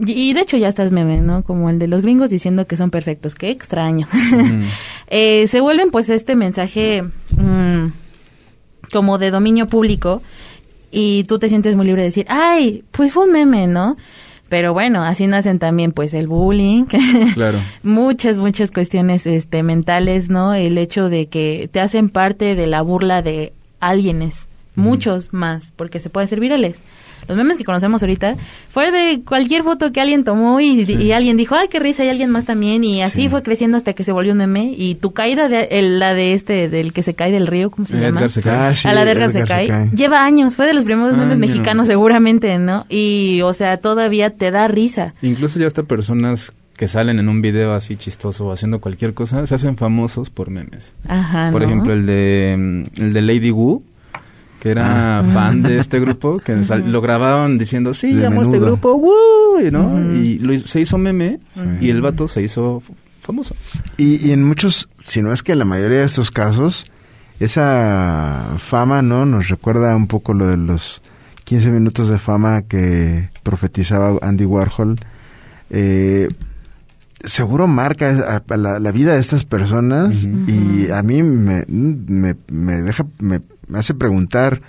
[0.06, 1.44] y de hecho ya estás meme, ¿no?
[1.44, 3.36] Como el de los gringos diciendo que son perfectos.
[3.36, 4.08] Qué extraño.
[5.10, 7.94] Eh, se vuelven pues este mensaje mm,
[8.92, 10.22] como de dominio público
[10.92, 13.96] y tú te sientes muy libre de decir, ay, pues fue un meme, ¿no?
[14.50, 16.84] Pero bueno, así nacen también pues el bullying,
[17.34, 17.60] claro.
[17.84, 20.54] muchas, muchas cuestiones este, mentales, ¿no?
[20.54, 26.02] El hecho de que te hacen parte de la burla de alguienes, muchos más, porque
[26.02, 26.82] se pueden ser virales
[27.28, 28.36] los memes que conocemos ahorita,
[28.70, 32.30] fue de cualquier foto que alguien tomó y, alguien dijo, ay, qué risa, y alguien
[32.30, 35.50] más también, y así fue creciendo hasta que se volvió un meme, y tu caída,
[35.50, 38.28] de, la de este, del que se cae del río, ¿cómo se llama?
[38.46, 39.90] Ah, a la de Edgar, se, cae.
[39.94, 42.86] Lleva años, fue de los primeros memes mexicanos seguramente, ¿no?
[42.90, 45.13] Y, o sea, todavía te da risa.
[45.22, 49.46] Incluso ya hasta personas que salen en un video así chistoso o haciendo cualquier cosa,
[49.48, 50.94] se hacen famosos por memes.
[51.08, 53.84] Ajá, Por ejemplo, el de, el de Lady Wu,
[54.60, 59.72] que era fan de este grupo, que lo grababan diciendo, sí, amo este grupo, ¡Woo!
[59.72, 60.13] ¿no?
[60.15, 61.39] Y se hizo meme
[61.82, 62.82] y el vato se hizo
[63.22, 63.56] famoso.
[63.98, 66.86] Y, y en muchos, si no es que en la mayoría de estos casos,
[67.39, 69.26] esa fama, ¿no?
[69.26, 71.02] Nos recuerda un poco lo de los
[71.43, 74.98] 15 minutos de fama que profetizaba Andy Warhol.
[75.70, 76.28] Eh,
[77.24, 83.41] seguro marca la, vida de estas personas y a mí me, me, deja, me,
[83.73, 84.62] hace preguntar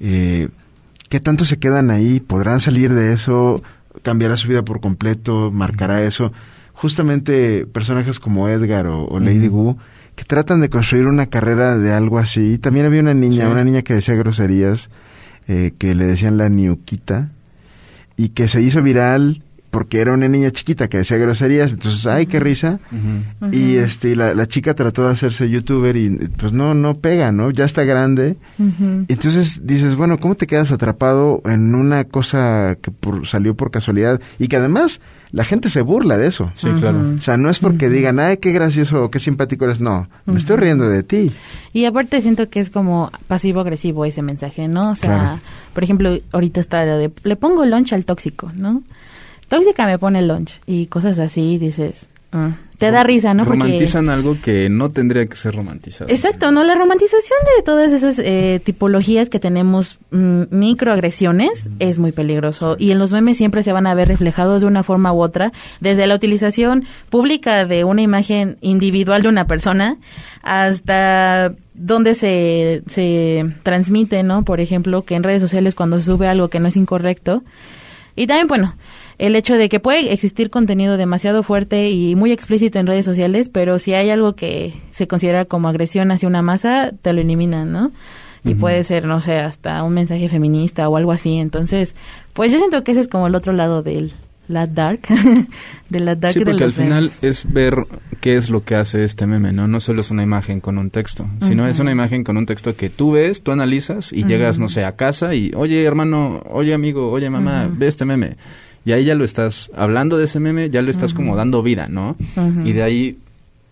[0.00, 0.48] eh,
[1.08, 3.62] qué tanto se quedan ahí, podrán salir de eso,
[4.02, 6.32] cambiará su vida por completo, marcará eso.
[6.72, 9.78] Justamente personajes como Edgar o, Lady Wu
[10.14, 12.58] que tratan de construir una carrera de algo así.
[12.58, 14.90] También había una niña, una niña que decía groserías,
[15.46, 17.30] eh, que le decían la niuquita,
[18.16, 19.42] y que se hizo viral
[19.76, 22.80] porque era una niña chiquita que decía groserías, entonces, ay, qué risa.
[23.52, 26.08] Y este, la, la, chica trató de hacerse youtuber y
[26.38, 27.50] pues no, no pega, ¿no?
[27.50, 28.38] Ya está grande.
[28.56, 32.90] Entonces dices, bueno, ¿cómo te quedas atrapado en una cosa que
[33.24, 36.50] salió por casualidad y que además la gente se burla de eso?
[36.54, 37.12] Sí, claro.
[37.14, 40.38] O sea, no es porque digan, ay, qué gracioso o qué simpático eres, no, me
[40.38, 41.32] estoy riendo de ti.
[41.74, 44.92] Y aparte siento que es como pasivo-agresivo ese mensaje, ¿no?
[44.92, 45.38] O sea,
[45.74, 48.82] por ejemplo, ahorita está de, le pongo lunch al tóxico, ¿no?
[49.48, 53.44] Tóxica me pone el lunch y cosas así, dices, mm, te da risa, ¿no?
[53.44, 56.10] Romantizan algo que no tendría que ser romantizado.
[56.10, 56.62] Exacto, ¿no?
[56.62, 62.76] La romantización de todas esas eh, tipologías que tenemos, mm, microagresiones, es muy peligroso.
[62.78, 65.52] Y en los memes siempre se van a ver reflejados de una forma u otra,
[65.80, 69.96] desde la utilización pública de una imagen individual de una persona
[70.42, 74.44] hasta donde se, se transmite, ¿no?
[74.44, 77.42] Por ejemplo, que en redes sociales cuando se sube algo que no es incorrecto.
[78.14, 78.74] Y también, bueno,
[79.18, 83.48] el hecho de que puede existir contenido demasiado fuerte y muy explícito en redes sociales,
[83.48, 87.72] pero si hay algo que se considera como agresión hacia una masa, te lo eliminan,
[87.72, 87.92] ¿no?
[88.44, 91.34] Y puede ser, no sé, hasta un mensaje feminista o algo así.
[91.34, 91.96] Entonces,
[92.32, 94.12] pues yo siento que ese es como el otro lado del
[94.48, 95.00] la dark,
[95.88, 97.74] de la dark sí, porque al final es ver
[98.20, 99.66] qué es lo que hace este meme, ¿no?
[99.66, 102.76] No solo es una imagen con un texto, sino es una imagen con un texto
[102.76, 106.74] que tú ves, tú analizas y llegas, no sé, a casa y, oye hermano, oye
[106.74, 108.36] amigo, oye mamá, ve este meme
[108.86, 111.88] y ahí ya lo estás, hablando de ese meme, ya lo estás como dando vida,
[111.88, 112.16] ¿no?
[112.64, 113.18] Y de ahí,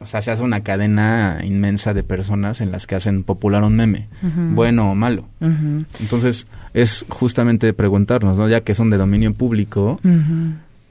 [0.00, 3.76] o sea, se hace una cadena inmensa de personas en las que hacen popular un
[3.76, 4.08] meme,
[4.50, 5.26] bueno o malo.
[6.00, 8.48] Entonces, es justamente preguntarnos, ¿no?
[8.48, 10.00] Ya que son de dominio público,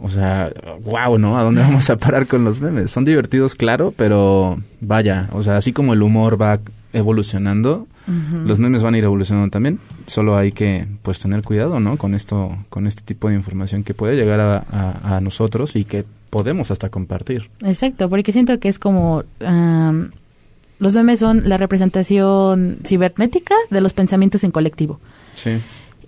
[0.04, 0.52] o sea,
[0.84, 1.38] wow, ¿no?
[1.38, 2.92] ¿A dónde vamos a parar con los memes?
[2.92, 6.60] Son divertidos, claro, pero vaya, o sea, así como el humor va
[6.92, 7.88] evolucionando,
[8.46, 9.80] los memes van a ir evolucionando también.
[10.08, 11.98] Solo hay que pues tener cuidado, ¿no?
[11.98, 16.70] Con esto, con este tipo de información que puede llegar a, nosotros y que podemos
[16.70, 17.50] hasta compartir.
[17.64, 19.24] Exacto, porque siento que es como
[20.80, 25.00] los memes son la representación cibernética de los pensamientos en colectivo.
[25.36, 25.52] Sí.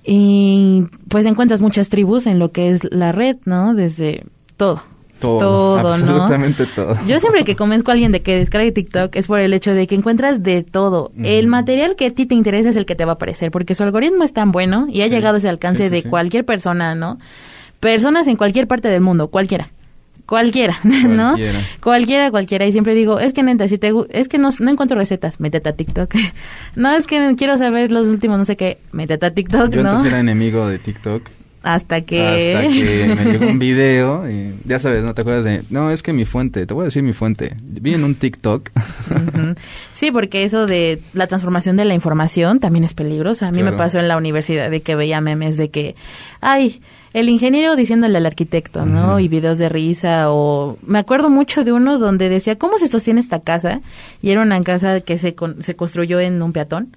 [0.06, 3.74] Y pues encuentras muchas tribus en lo que es la red, ¿no?
[3.74, 4.82] Desde todo
[5.20, 6.96] todo, absolutamente todo.
[7.08, 9.88] Yo siempre que convenzco a alguien de que descargue TikTok es por el hecho de
[9.88, 11.12] que encuentras de todo.
[11.18, 13.76] El material que a ti te interesa es el que te va a aparecer, porque
[13.76, 17.18] su algoritmo es tan bueno y ha llegado a ese alcance de cualquier persona, ¿no?
[17.80, 19.70] Personas en cualquier parte del mundo, cualquiera.
[20.26, 21.36] Cualquiera, ¿no?
[21.82, 22.32] Cualquiera.
[22.32, 25.40] cualquiera, Y siempre digo, es que neta, si te es que no, no encuentro recetas,
[25.40, 26.14] métete a TikTok.
[26.76, 30.04] no, es que quiero saber los últimos, no sé qué, métete a TikTok, Yo ¿no?
[30.04, 31.24] era enemigo de TikTok
[31.66, 32.54] hasta que...
[32.54, 35.64] Hasta que me llegó un video y ya sabes, ¿no te acuerdas de...?
[35.72, 37.58] No, es que mi fuente, te voy a decir mi fuente.
[37.64, 38.70] Vi en un TikTok.
[39.94, 43.48] Sí, porque eso de la transformación de la información también es peligrosa.
[43.48, 45.96] A mí me pasó en la universidad de que veía memes de que,
[46.42, 46.82] ay,
[47.14, 49.20] el ingeniero diciéndole al arquitecto, ¿no?
[49.20, 50.78] Y videos de risa o...
[50.86, 53.82] Me acuerdo mucho de uno donde decía, ¿cómo se sostiene esta casa?
[54.22, 56.96] Y era una casa que se, se construyó en un peatón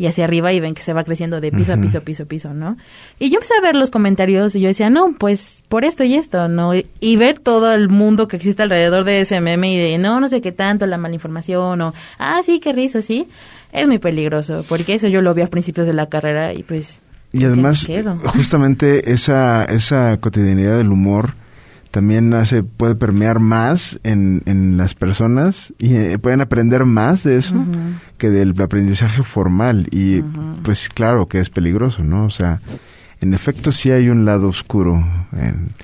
[0.00, 2.54] y hacia arriba y ven que se va creciendo de piso a piso, piso, piso,
[2.54, 2.78] ¿no?
[3.18, 6.14] Y yo empecé a ver los comentarios y yo decía, no, pues por esto y
[6.14, 6.72] esto, ¿no?
[7.00, 10.28] Y ver todo el mundo que existe alrededor de ese meme y de, no, no
[10.28, 13.28] sé qué tanto, la mala información o, ah, sí, qué risa, sí,
[13.72, 17.02] es muy peligroso, porque eso yo lo vi a principios de la carrera y pues...
[17.32, 17.86] Y además,
[18.24, 21.34] justamente esa, esa cotidianidad del humor
[21.90, 27.36] también hace, puede permear más en, en las personas y eh, pueden aprender más de
[27.36, 27.54] eso
[28.16, 29.88] que del aprendizaje formal.
[29.90, 30.22] Y
[30.62, 32.24] pues claro que es peligroso, ¿no?
[32.24, 32.60] O sea,
[33.20, 35.74] en efecto sí hay un lado oscuro en,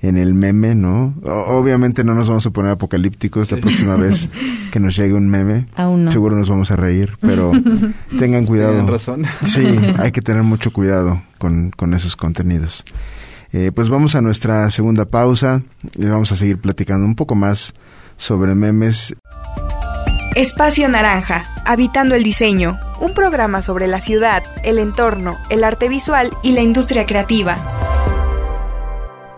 [0.00, 1.14] en el meme, ¿no?
[1.24, 4.30] obviamente no nos vamos a poner apocalípticos la próxima vez
[4.70, 5.66] que nos llegue un meme.
[5.74, 7.52] Aún Seguro nos vamos a reír, pero
[8.18, 8.74] tengan cuidado.
[8.74, 9.24] Tienen razón.
[9.44, 9.66] Sí,
[9.98, 12.84] hay que tener mucho cuidado con, con esos contenidos.
[13.52, 15.62] Eh, pues vamos a nuestra segunda pausa
[15.96, 17.74] y vamos a seguir platicando un poco más
[18.16, 19.14] sobre memes.
[20.34, 26.30] Espacio Naranja, Habitando el Diseño, un programa sobre la ciudad, el entorno, el arte visual
[26.42, 27.56] y la industria creativa.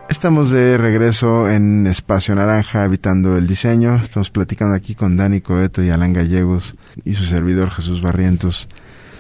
[0.09, 3.95] Estamos de regreso en Espacio Naranja, Habitando el Diseño.
[4.03, 8.69] Estamos platicando aquí con Dani Coeto y Alan Gallegos y su servidor Jesús Barrientos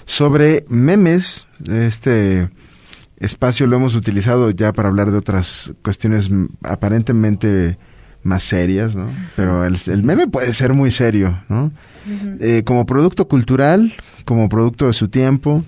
[0.04, 1.46] sobre memes.
[1.64, 2.50] Este
[3.20, 6.30] espacio lo hemos utilizado ya para hablar de otras cuestiones
[6.62, 7.78] aparentemente
[8.22, 9.08] más serias, ¿no?
[9.36, 11.70] Pero el, meme puede ser muy serio, ¿no?
[12.40, 13.92] Eh, como producto cultural,
[14.24, 15.64] como producto de su tiempo,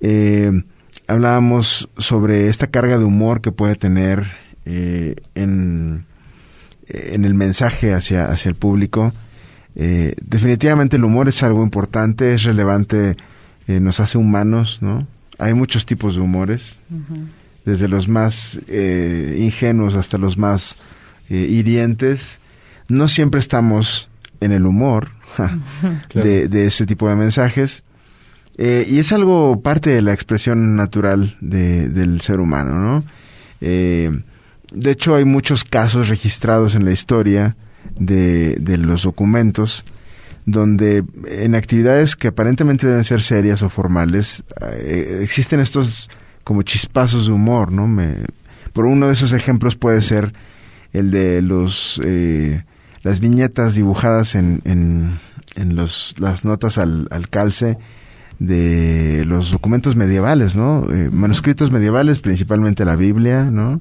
[0.00, 0.62] eh,
[1.06, 4.24] hablábamos sobre esta carga de humor que puede tener
[4.64, 6.04] eh, en,
[6.88, 9.12] en, el mensaje hacia, hacia el público.
[9.74, 13.16] definitivamente el humor es algo importante, es relevante,
[13.66, 15.06] nos hace humanos, ¿no?
[15.42, 16.78] Hay muchos tipos de humores,
[17.64, 20.78] desde los más ingenuos hasta los más
[21.32, 22.40] eh, hirientes,
[22.88, 25.12] no siempre estamos en el humor
[26.14, 27.84] de, ese tipo de mensajes.
[28.58, 33.04] Eh, y es algo parte de la expresión natural del ser humano, ¿no?
[33.62, 34.10] Eh,
[34.74, 37.56] de hecho, hay muchos casos registrados en la historia
[37.98, 39.84] de, de, los documentos
[40.44, 44.42] donde en actividades que aparentemente deben ser serias o formales
[45.20, 46.08] existen estos
[46.44, 47.86] como chispazos de humor, ¿no?
[47.86, 48.16] Me,
[48.72, 50.32] por uno de esos ejemplos puede ser
[50.92, 52.64] el de los eh,
[53.02, 57.78] las viñetas dibujadas en, en, los, las notas al, al, calce
[58.38, 60.86] de los documentos medievales, ¿no?
[60.90, 63.80] Eh, manuscritos medievales, principalmente la Biblia, ¿no?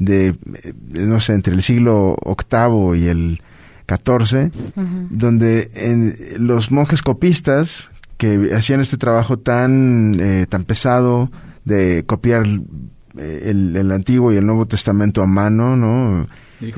[0.00, 3.42] De, eh, no sé, entre el siglo VIII y el
[3.88, 4.52] XIV,
[5.10, 11.30] donde en, los monjes copistas que hacían este trabajo tan, tan pesado
[11.64, 12.44] de copiar
[13.16, 16.26] el, el, Antiguo y el Nuevo Testamento a mano, ¿no?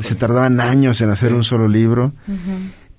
[0.03, 2.13] Se tardaban años en hacer un solo libro.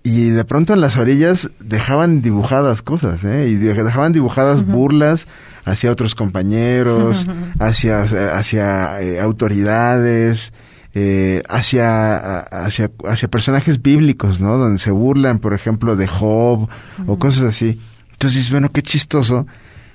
[0.03, 3.49] Y de pronto en las orillas dejaban dibujadas cosas, ¿eh?
[3.49, 5.27] Y dejaban dibujadas burlas
[5.63, 7.27] hacia otros compañeros,
[7.59, 10.53] hacia, hacia eh, autoridades,
[10.93, 14.57] eh, hacia, hacia, hacia personajes bíblicos, ¿no?
[14.57, 16.67] Donde se burlan, por ejemplo, de Job
[17.07, 17.79] o cosas así.
[18.11, 19.47] Entonces, bueno, qué chistoso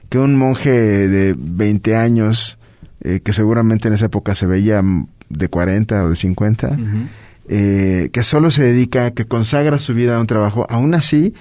[0.09, 2.59] que un monje de 20 años
[3.09, 4.83] eh, que seguramente en esa época se veía
[5.29, 6.77] de 40 o de 50,
[7.49, 11.33] eh, que solo se dedica, que consagra su vida a un trabajo, aún así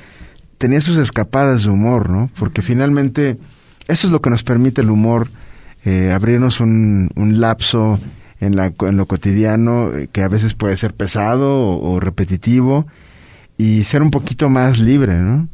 [0.59, 2.29] tenía sus escapadas de humor, ¿no?
[2.37, 3.37] Porque finalmente
[3.87, 5.29] eso es lo que nos permite el humor,
[5.85, 7.99] eh, abrirnos un, un lapso
[8.39, 12.87] en, la, en lo cotidiano, que a veces puede ser pesado o, repetitivo,
[13.57, 15.47] y ser un poquito más libre, ¿no?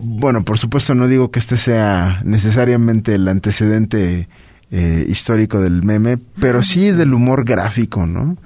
[0.00, 4.28] bueno, por supuesto no digo que este sea necesariamente el antecedente
[4.70, 8.36] eh, histórico del meme, pero sí del humor gráfico, ¿no?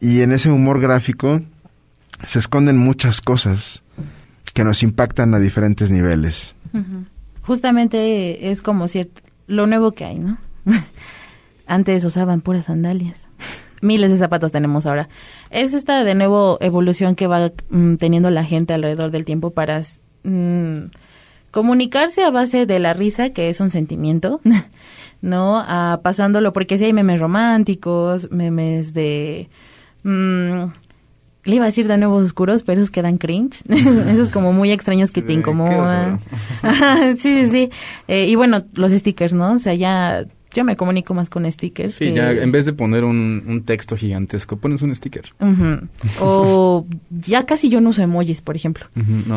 [0.00, 1.40] Y en ese humor gráfico
[2.24, 3.82] se esconden muchas cosas
[4.54, 6.54] que nos impactan a diferentes niveles.
[7.42, 10.38] Justamente es como cierto, lo nuevo que hay, ¿no?
[11.68, 13.28] Antes usaban puras sandalias.
[13.82, 15.08] Miles de zapatos tenemos ahora.
[15.50, 19.82] Es esta de nuevo evolución que va mm, teniendo la gente alrededor del tiempo para
[20.24, 20.86] mm,
[21.50, 24.40] comunicarse a base de la risa, que es un sentimiento,
[25.20, 25.58] ¿no?
[25.58, 29.48] A pasándolo, porque si hay memes románticos, memes de...
[30.02, 30.64] Mmm,
[31.44, 33.62] le iba a decir de nuevos oscuros, pero esos quedan cringe.
[33.68, 36.20] esos como muy extraños que te incomodan.
[37.16, 37.70] sí, sí, sí.
[38.06, 39.52] Eh, y bueno, los stickers, ¿no?
[39.52, 41.94] O sea, ya yo me comunico más con stickers.
[41.94, 45.32] Sí, ya en vez de poner un, un texto gigantesco, pones un sticker.
[46.20, 48.86] O ya casi yo no uso emojis, por ejemplo.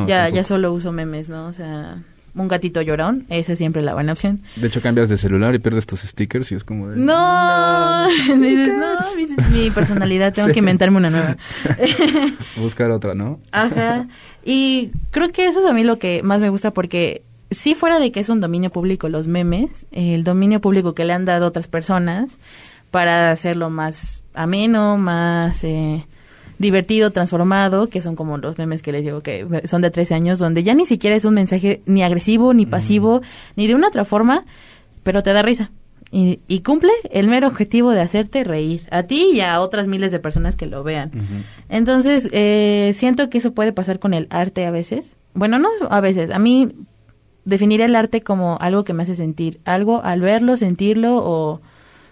[0.07, 1.47] ya, ya solo uso memes, ¿no?
[1.47, 2.01] O sea,
[2.33, 4.41] un gatito llorón, esa es siempre la buena opción.
[4.55, 6.97] De hecho, cambias de celular y pierdes tus stickers y es como de...
[6.97, 8.07] No,
[8.39, 11.37] dices, no, mi, personalidad, tengo que inventarme una nueva.
[12.55, 13.39] Buscar otra, ¿no?
[13.51, 14.07] Ajá.
[14.45, 17.99] Y creo que eso es a mí lo que más me gusta porque si fuera
[17.99, 21.47] de que es un dominio público los memes, el dominio público que le han dado
[21.47, 22.37] otras personas
[22.89, 25.63] para hacerlo más ameno, más...
[25.63, 26.05] Eh,
[26.61, 30.39] divertido, transformado, que son como los memes que les digo que son de 13 años,
[30.39, 33.21] donde ya ni siquiera es un mensaje ni agresivo, ni pasivo,
[33.57, 34.45] ni de una otra forma,
[35.03, 35.71] pero te da risa.
[36.13, 40.19] Y, cumple el mero objetivo de hacerte reír, a ti y a otras miles de
[40.19, 41.11] personas que lo vean.
[41.69, 45.15] Entonces, eh, siento que eso puede pasar con el arte a veces.
[45.33, 46.73] Bueno, no a veces, a mí
[47.45, 51.61] definir el arte como algo que me hace sentir, algo al verlo, sentirlo o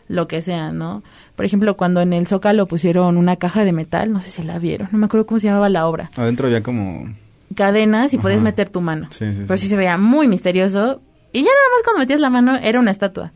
[0.08, 1.04] lo que sea, ¿no?
[1.36, 4.60] Por ejemplo, cuando en el Zócalo pusieron una caja de metal, no sé si la
[4.60, 6.10] vieron, no me acuerdo cómo se llamaba la obra.
[6.16, 7.14] Adentro había como...
[7.56, 9.08] Cadenas y podías meter tu mano.
[9.12, 11.02] Sí, sí, Pero sí se veía muy misterioso.
[11.34, 13.34] Y ya nada más cuando metías la mano era una estatua.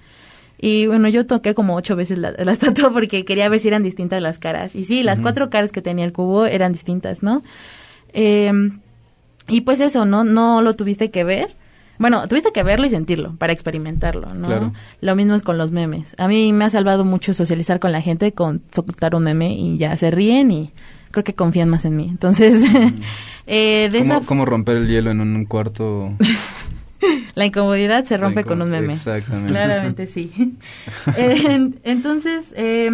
[0.60, 4.22] Y bueno, yo toqué como ocho veces la, estatua porque quería ver si eran distintas
[4.22, 4.76] las caras.
[4.76, 7.44] Y sí, las cuatro caras que tenía el cubo eran distintas, ¿no?
[8.14, 8.52] Eh,
[9.48, 10.24] y pues eso, ¿no?
[10.24, 11.56] No lo tuviste que ver.
[12.00, 14.74] Bueno, tuviste que verlo y sentirlo para experimentarlo, ¿no?
[15.02, 16.16] Lo mismo es con los memes.
[16.18, 19.78] A mí me ha salvado mucho socializar con la gente, con soltar un meme y
[19.78, 20.72] ya se ríen y
[21.12, 22.08] creo que confían más en mí.
[22.10, 22.64] Entonces,
[23.48, 26.12] eh, de ¿Cómo, ¿Cómo romper el hielo en un cuarto?
[27.36, 28.94] la incomodidad se rompe con un meme.
[28.94, 29.52] Exactamente.
[29.52, 30.32] Claramente sí.
[31.18, 32.89] Eh, entonces, eh,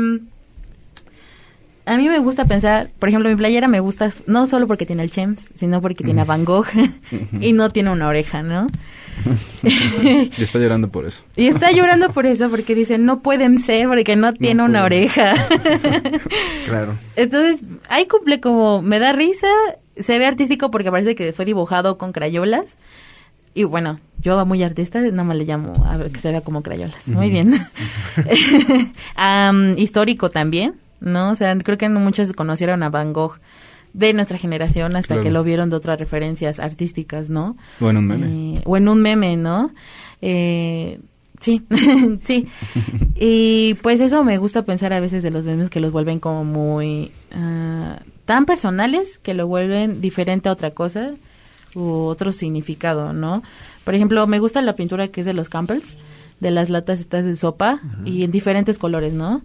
[1.90, 5.02] a mí me gusta pensar, por ejemplo, mi playera me gusta no solo porque tiene
[5.02, 6.68] el Chems, sino porque tiene a Van Gogh
[7.42, 8.68] y no tiene una oreja, ¿no?
[9.64, 11.24] y está llorando por eso.
[11.36, 15.34] Y está llorando por eso porque dice, no pueden ser porque no tiene una oreja.
[16.68, 16.94] claro.
[17.16, 19.48] Entonces, ahí cumple como, me da risa,
[19.98, 22.66] se ve artístico porque parece que fue dibujado con crayolas.
[23.56, 26.62] Y bueno, yo muy artista, nada más le llamo a ver que se vea como
[26.62, 27.08] crayolas.
[27.08, 27.56] Muy bien.
[29.76, 31.32] histórico también ¿no?
[31.32, 33.40] O sea, creo que muchos conocieron a Van Gogh
[33.94, 37.58] de nuestra generación hasta que lo vieron de otras referencias artísticas, ¿no?
[37.80, 38.28] O en un meme.
[38.28, 39.72] Eh, o en un meme, ¿no?
[40.22, 41.00] Eh,
[41.40, 41.64] sí,
[42.24, 42.48] sí.
[43.16, 46.44] y pues eso me gusta pensar a veces de los memes que los vuelven como
[46.44, 47.12] muy...
[47.32, 51.16] Ah, tan personales que lo vuelven diferente a otra cosa
[51.74, 53.42] u otro significado, ¿no?
[53.84, 55.96] Por ejemplo, me gusta la pintura que es de los Campbells,
[56.40, 59.42] de las latas estas de sopa y en diferentes colores, ¿no?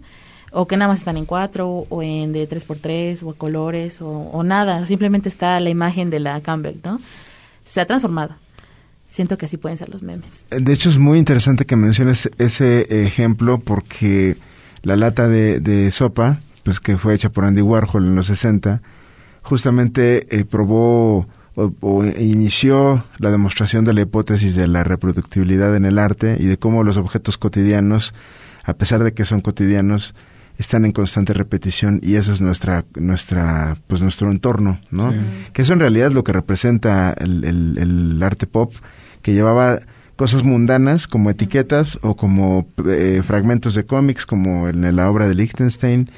[0.57, 3.99] O que nada más están en cuatro o en de tres por tres o colores
[4.01, 7.01] o, nada, simplemente está la imagen de la Campbell, ¿no?
[7.65, 8.35] Se ha transformado.
[9.05, 10.45] Siento que así pueden ser los memes.
[10.49, 14.37] De hecho es muy interesante que menciones ese ejemplo porque
[14.81, 18.81] la lata de, sopa, pues que fue hecha por Andy Warhol en los 60,
[19.41, 25.99] justamente eh, probó o, inició la demostración de la hipótesis de la reproductibilidad en el
[25.99, 28.13] arte y de cómo los objetos cotidianos,
[28.63, 30.15] a pesar de que son cotidianos,
[30.57, 35.13] están en constante repetición y eso es nuestra nuestra pues nuestro entorno no
[35.53, 38.73] que eso en realidad es lo que representa el, el, arte pop
[39.21, 39.79] que llevaba
[40.15, 45.35] cosas mundanas como etiquetas o como eh, fragmentos de cómics como en la obra de
[45.35, 46.09] Liechtenstein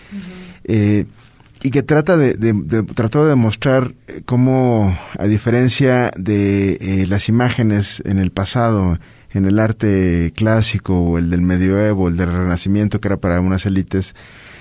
[0.65, 1.05] eh,
[1.63, 8.03] y que trata de, de, trató de demostrar eh, cómo a diferencia de las imágenes
[8.05, 8.99] en el pasado
[9.31, 13.65] en el arte clásico o el del medioevo, el del renacimiento, que era para unas
[13.65, 14.15] élites,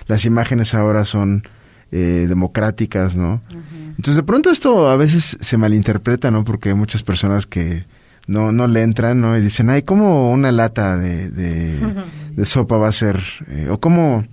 [0.07, 1.45] las imágenes ahora son
[1.93, 3.43] eh, democráticas, ¿no?
[3.91, 6.45] Entonces de pronto esto a veces se malinterpreta, ¿no?
[6.45, 7.87] Porque hay muchas personas que
[8.27, 9.37] no, no le entran, ¿no?
[9.37, 13.23] Y dicen, ay, ¿cómo una lata de, de, sopa va a ser?
[13.49, 14.27] Eh, o cómo,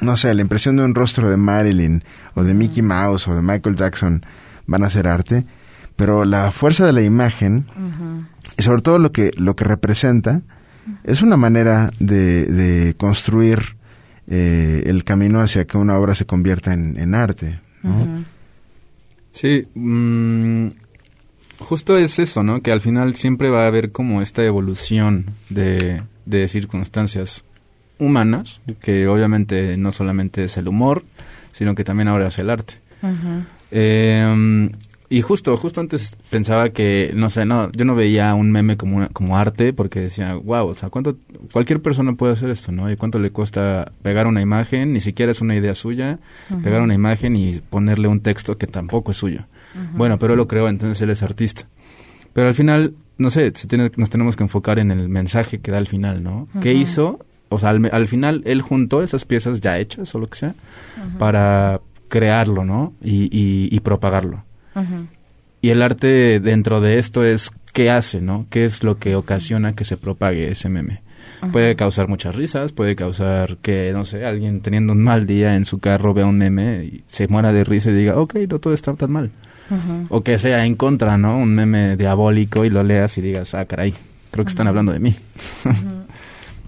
[0.00, 2.04] no sé, la impresión de un rostro de Marilyn
[2.34, 4.26] o de Mickey Mouse o de Michael Jackson
[4.66, 5.46] van a ser arte.
[5.96, 7.66] Pero la fuerza de la imagen
[8.58, 10.42] y sobre todo lo que, lo que representa
[11.04, 13.76] es una manera de, de construir
[14.28, 17.60] eh, el camino hacia que una obra se convierta en, arte.
[19.32, 20.68] Sí, mm,
[21.58, 22.60] justo es eso, ¿no?
[22.60, 27.44] Que al final siempre va a haber como esta evolución de, de circunstancias
[27.98, 31.04] humanas, que obviamente no solamente es el humor,
[31.52, 32.74] sino que también ahora es el arte.
[33.70, 34.70] eh,
[35.12, 39.06] y justo, justo antes pensaba que, no sé, no, yo no veía un meme como,
[39.10, 41.18] como arte porque decía, wow, o sea, ¿cuánto,
[41.52, 42.90] cualquier persona puede hacer esto, ¿no?
[42.90, 46.18] Y cuánto le cuesta pegar una imagen, ni siquiera es una idea suya,
[46.64, 49.44] pegar una imagen y ponerle un texto que tampoco es suyo.
[49.92, 51.68] Bueno, pero él lo creó, entonces él es artista.
[52.32, 55.72] Pero al final, no sé, se tiene, nos tenemos que enfocar en el mensaje que
[55.72, 56.48] da al final, ¿no?
[56.62, 57.18] ¿Qué hizo?
[57.50, 60.54] O sea, al, final él juntó esas piezas ya hechas o lo que sea
[61.18, 62.94] para crearlo, ¿no?
[63.02, 64.44] y, y propagarlo.
[65.60, 68.46] Y el arte dentro de esto es qué hace, ¿no?
[68.50, 71.02] ¿Qué es lo que ocasiona que se propague ese meme?
[71.50, 75.64] Puede causar muchas risas, puede causar que, no sé, alguien teniendo un mal día en
[75.64, 78.72] su carro vea un meme y se muera de risa y diga, ok, no todo
[78.72, 79.30] está tan mal.
[80.08, 81.38] O que sea en contra, ¿no?
[81.38, 83.94] Un meme diabólico y lo leas y digas, ah, caray,
[84.30, 85.16] creo que están hablando de mí.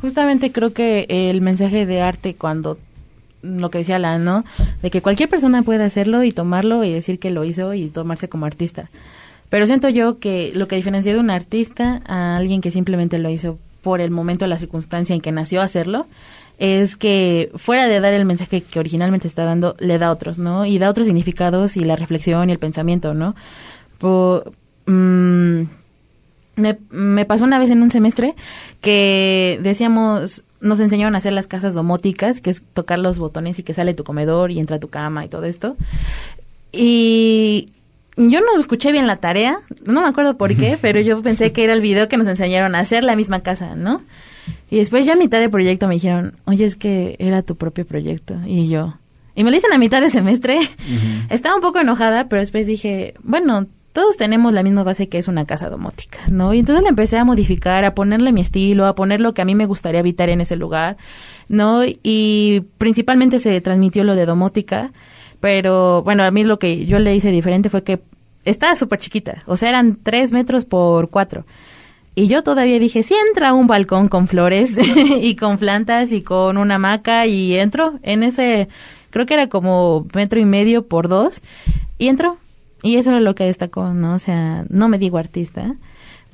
[0.01, 2.79] Justamente creo que el mensaje de arte cuando
[3.45, 4.45] lo que decía la, ¿no?
[4.83, 8.29] De que cualquier persona puede hacerlo y tomarlo y decir que lo hizo y tomarse
[8.29, 8.91] como artista.
[9.51, 13.31] Pero siento yo que lo que diferencia de un artista a alguien que simplemente lo
[13.31, 16.07] hizo por el momento, la circunstancia en que nació hacerlo,
[16.59, 20.65] es que fuera de dar el mensaje que originalmente está dando, le da otros, ¿no?
[20.65, 23.35] Y da otros significados y la reflexión y el pensamiento, ¿no?
[24.87, 25.63] Mm,
[26.91, 28.35] me pasó una vez en un semestre
[28.81, 33.63] que decíamos, nos enseñaron a hacer las casas domóticas, que es tocar los botones y
[33.63, 35.77] que sale tu comedor y entra tu cama y todo esto.
[36.73, 37.69] Y
[38.17, 41.65] yo no escuché bien la tarea, no me acuerdo por qué, pero yo pensé que
[41.65, 44.03] era el video que nos enseñaron a hacer la misma casa, ¿no?
[44.71, 47.87] Y después ya a mitad de proyecto me dijeron, oye, es que era tu propio
[47.87, 48.35] proyecto.
[48.47, 48.95] Y yo,
[49.35, 50.59] y me lo dicen a mitad de semestre.
[51.31, 55.29] Estaba un poco enojada, pero después dije, bueno, todos tenemos la misma base que es
[55.29, 56.53] una casa domótica, ¿no?
[56.53, 59.45] Y entonces le empecé a modificar, a ponerle mi estilo, a poner lo que a
[59.45, 60.97] mí me gustaría habitar en ese lugar,
[61.49, 61.83] ¿no?
[61.85, 64.93] Y principalmente se transmitió lo de domótica,
[65.39, 68.01] pero bueno, a mí lo que yo le hice diferente fue que
[68.45, 71.47] estaba súper chiquita, o sea, eran tres metros por cuatro.
[72.17, 74.75] Y yo todavía dije, si entra un balcón con flores
[75.23, 78.67] y con plantas y con una hamaca y entro en ese,
[79.11, 81.43] creo que era como metro y medio por dos
[81.97, 82.39] y entro.
[82.85, 84.15] Y eso era lo que destacó, ¿no?
[84.15, 85.75] O sea, no me digo artista,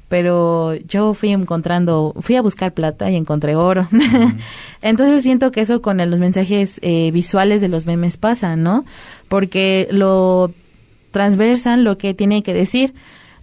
[0.08, 3.86] pero yo fui encontrando, fui a buscar plata y encontré oro.
[4.82, 8.84] Entonces siento que eso con los mensajes eh, visuales de los memes pasa, ¿no?
[9.28, 10.52] Porque lo
[11.12, 12.94] transversan lo que tiene que decir.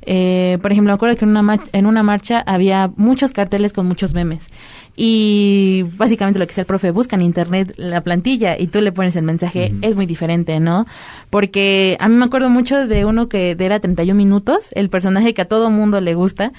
[0.02, 3.88] Eh, por ejemplo, me acuerdo que en una, en una marcha había muchos carteles con
[3.88, 4.44] muchos memes.
[5.00, 8.92] Y básicamente lo que sea el profe, busca en internet la plantilla y tú le
[8.92, 10.88] pones el mensaje, es muy diferente, ¿no?
[11.30, 15.44] Porque a mí me acuerdo mucho de uno que era 31 minutos, el personaje que
[15.44, 16.52] a todo mundo le gusta,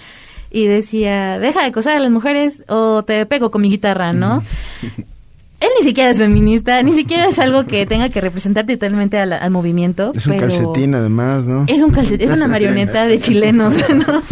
[0.53, 4.45] y decía, deja de acosar a las mujeres o te pego con mi guitarra, ¿no?
[5.61, 9.51] él ni siquiera es feminista, ni siquiera es algo que tenga que representar totalmente al,
[9.51, 10.13] movimiento.
[10.15, 11.65] Es un calcetín además, ¿no?
[11.67, 14.23] Es un calcetín, es una marioneta de chilenos, ¿no?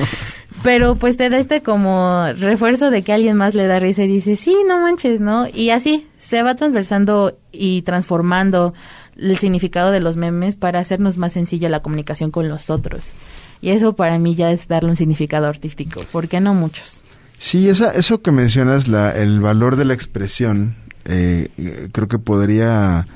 [0.66, 4.08] Pero pues te da este como refuerzo de que alguien más le da risa y
[4.08, 5.46] dice, sí, no manches, ¿no?
[5.46, 8.74] Y así se va transversando y transformando
[9.16, 13.12] el significado de los memes para hacernos más sencilla la comunicación con los otros.
[13.60, 17.04] Y eso para mí ya es darle un significado artístico, porque no muchos.
[17.38, 23.06] Sí, esa, eso que mencionas, la, el valor de la expresión, eh, creo que podría,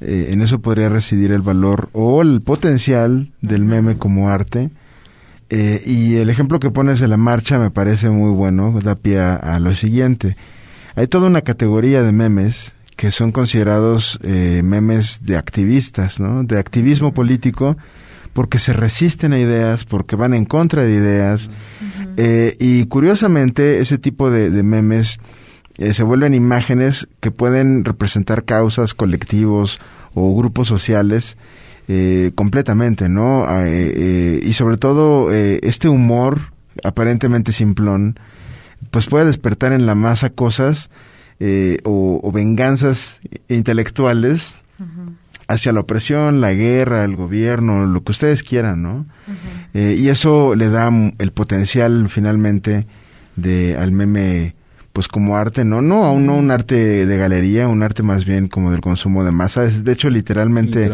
[0.00, 4.70] eh, en eso podría residir el valor o el potencial del meme como arte.
[5.48, 9.20] Eh, y el ejemplo que pones de la marcha me parece muy bueno, da pie
[9.20, 10.36] a, lo siguiente.
[10.94, 16.42] Hay toda una categoría de memes que son considerados memes de activistas, ¿no?
[16.44, 17.76] De activismo político,
[18.32, 21.50] porque se resisten a ideas, porque van en contra de ideas.
[22.58, 25.20] y curiosamente, ese tipo de memes
[25.78, 29.78] eh, se vuelven imágenes que pueden representar causas, colectivos
[30.14, 31.36] o grupos sociales
[31.88, 33.44] eh, completamente, ¿no?
[33.44, 36.52] Ah, eh, y sobre todo este humor
[36.84, 38.18] aparentemente simplón,
[38.90, 40.90] pues puede despertar en la masa cosas
[41.84, 44.56] o, venganzas intelectuales
[45.48, 49.06] hacia la opresión, la guerra, el gobierno, lo que ustedes quieran, ¿no?
[49.74, 52.86] y eso le da el potencial finalmente
[53.36, 54.54] de al meme
[54.96, 58.48] pues como arte, no, no, aún no un arte de galería, un arte más bien
[58.48, 59.64] como del consumo de masa.
[59.64, 60.90] Es, de hecho, literalmente,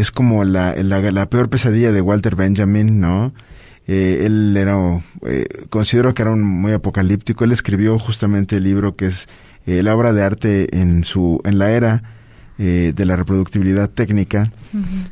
[0.00, 3.32] es como la, la, peor pesadilla de Walter Benjamin, ¿no?
[3.86, 4.76] Eh, él era,
[5.26, 7.44] eh, considero que era un muy apocalíptico.
[7.44, 9.26] Él escribió justamente el libro que es
[9.66, 12.02] eh, la obra de arte en su, en la era
[12.60, 14.50] eh, de la reproductibilidad técnica.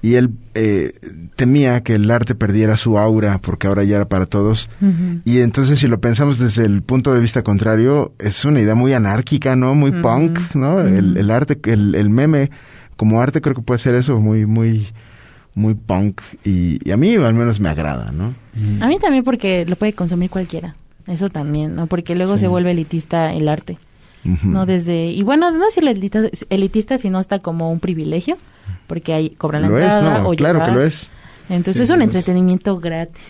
[0.03, 0.95] Y él eh,
[1.37, 4.69] temía que el arte perdiera su aura porque ahora ya era para todos.
[5.25, 8.95] Y entonces si lo pensamos desde el punto de vista contrario es una idea muy
[8.95, 12.51] anárquica no muy punk no el, arte el, meme
[12.97, 14.89] como arte creo que puede ser eso muy muy
[15.55, 18.35] muy punk y, a mí al menos me agrada no
[18.81, 20.77] a mí también porque lo puede consumir cualquiera
[21.07, 23.79] eso también no porque luego se vuelve elitista el arte
[24.43, 28.39] no desde y bueno no decirle elitista, elitista sino está como un privilegio
[28.87, 31.11] porque ahí cobran la entrada o claro que lo es.
[31.49, 33.23] Entonces es un entretenimiento gratis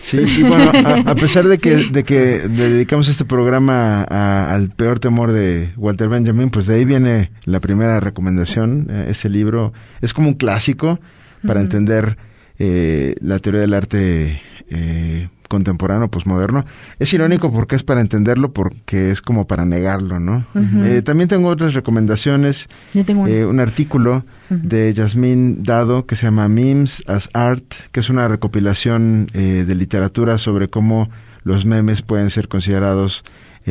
[0.00, 0.70] Sí, y bueno,
[1.06, 6.50] a, pesar de que, de que dedicamos este programa al peor temor de Walter Benjamin,
[6.50, 8.88] pues de ahí viene la primera recomendación.
[8.90, 9.72] Eh, ese libro.
[10.00, 11.00] Es como un clásico
[11.46, 12.16] para entender
[12.58, 14.40] eh, la teoría del arte
[14.70, 16.64] eh, contemporáneo, posmoderno.
[17.00, 20.46] Es irónico porque es para entenderlo, porque es como para negarlo, ¿no?
[20.84, 22.68] Eh, también tengo otras recomendaciones.
[22.94, 27.98] Yo tengo eh, un artículo de Yasmín Dado que se llama Memes as Art, que
[27.98, 31.10] es una recopilación eh, de literatura sobre cómo
[31.42, 33.24] los memes pueden ser considerados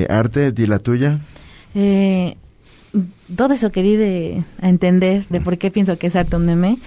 [0.10, 0.52] arte.
[0.52, 1.20] Di la tuya.
[3.36, 6.45] todo eso que di de, a entender de por qué pienso que es arte un
[6.45, 6.78] meme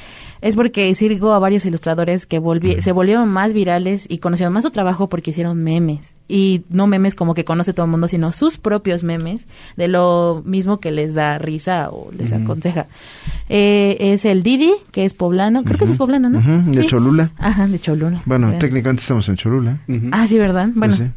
[0.42, 2.42] es porque sigo a varios ilustradores que
[2.80, 6.16] se volvieron más virales y conocieron más su trabajo porque hicieron memes.
[6.26, 10.42] Y no memes como que conoce todo el mundo, sino sus propios memes de lo
[10.44, 12.88] mismo que les da risa o les aconseja.
[13.48, 15.62] Eh, es el Didi, que es poblano.
[15.62, 16.40] Creo que es poblano, ¿no?
[16.72, 17.30] De Cholula.
[17.38, 18.22] Ajá, de Cholula.
[18.24, 19.78] Bueno, técnicamente estamos en Cholula.
[20.10, 20.70] Ah, sí, ¿verdad?
[20.74, 20.96] Bueno.
[20.96, 21.10] Pues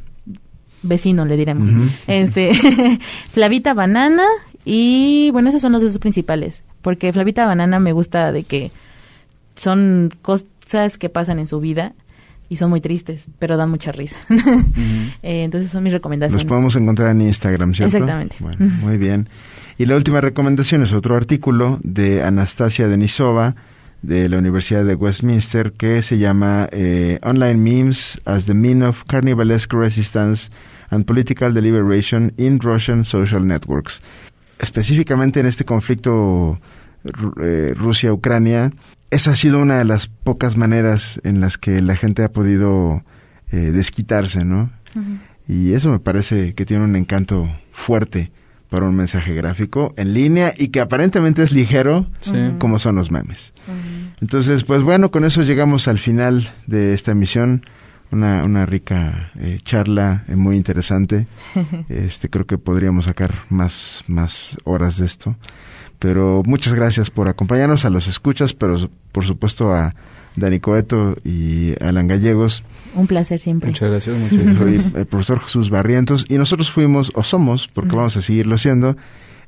[0.83, 1.71] vecino le diremos.
[2.05, 2.51] Este,
[3.31, 4.23] Flavita Banana
[4.65, 8.71] y bueno, esos son los dos principales, porque Flavita Banana me gusta de que
[9.55, 11.93] son cosas que pasan en su vida
[12.49, 14.17] y son muy tristes, pero dan mucha risa.
[15.23, 16.43] Eh, entonces son mis recomendaciones.
[16.43, 17.97] Los podemos encontrar en Instagram, ¿cierto?
[17.97, 18.35] Exactamente.
[18.39, 19.27] Bueno, muy bien.
[19.79, 23.55] Y la última recomendación es otro artículo de Anastasia Denisova
[24.03, 29.03] de la Universidad de Westminster que se llama eh, Online Memes as the Mean of
[29.05, 30.51] Carnivalesque Resistance
[30.91, 34.01] and Political Deliberation in Russian Social Networks.
[34.59, 36.59] Específicamente en este conflicto
[37.41, 38.71] eh, Rusia-Ucrania,
[39.11, 43.03] esa ha sido una de las pocas maneras en las que la gente ha podido
[43.51, 44.71] eh, desquitarse, ¿no?
[45.47, 48.31] Y eso me parece que tiene un encanto fuerte
[48.69, 52.07] para un mensaje gráfico en línea y que aparentemente es ligero,
[52.59, 53.53] como son los memes.
[54.21, 57.65] Entonces, pues bueno, con eso llegamos al final de esta emisión.
[58.11, 61.27] Una, una rica eh, charla eh, muy interesante.
[61.89, 65.35] Este, creo que podríamos sacar más, más horas de esto.
[66.05, 69.95] Pero muchas gracias por acompañarnos a los escuchas, pero por supuesto a
[70.35, 72.63] Dani Coeto y Alan Gallegos.
[72.93, 73.71] Un placer siempre.
[73.71, 74.15] Muchas gracias.
[74.15, 78.59] Muchas Soy el profesor Jesús Barrientos y nosotros fuimos, o somos, porque vamos a seguirlo
[78.59, 78.95] siendo,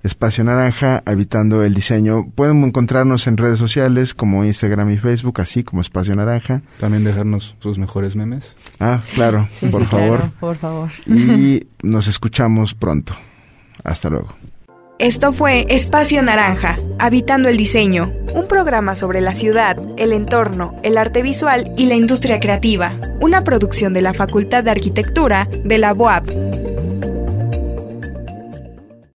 [0.01, 2.28] Espacio Naranja, habitando el diseño.
[2.34, 6.64] Pueden encontrarnos en redes sociales como Instagram y Facebook, así como Espacio Naranja.
[6.80, 8.55] También dejarnos sus mejores memes.
[8.80, 10.32] Ah, claro, por favor.
[10.39, 10.89] por favor.
[11.05, 13.16] Y nos escuchamos pronto.
[13.84, 14.34] Hasta luego.
[15.00, 20.98] Esto fue Espacio Naranja, Habitando el Diseño, un programa sobre la ciudad, el entorno, el
[20.98, 25.93] arte visual y la industria creativa, una producción de la Facultad de Arquitectura de la
[25.93, 26.66] UAP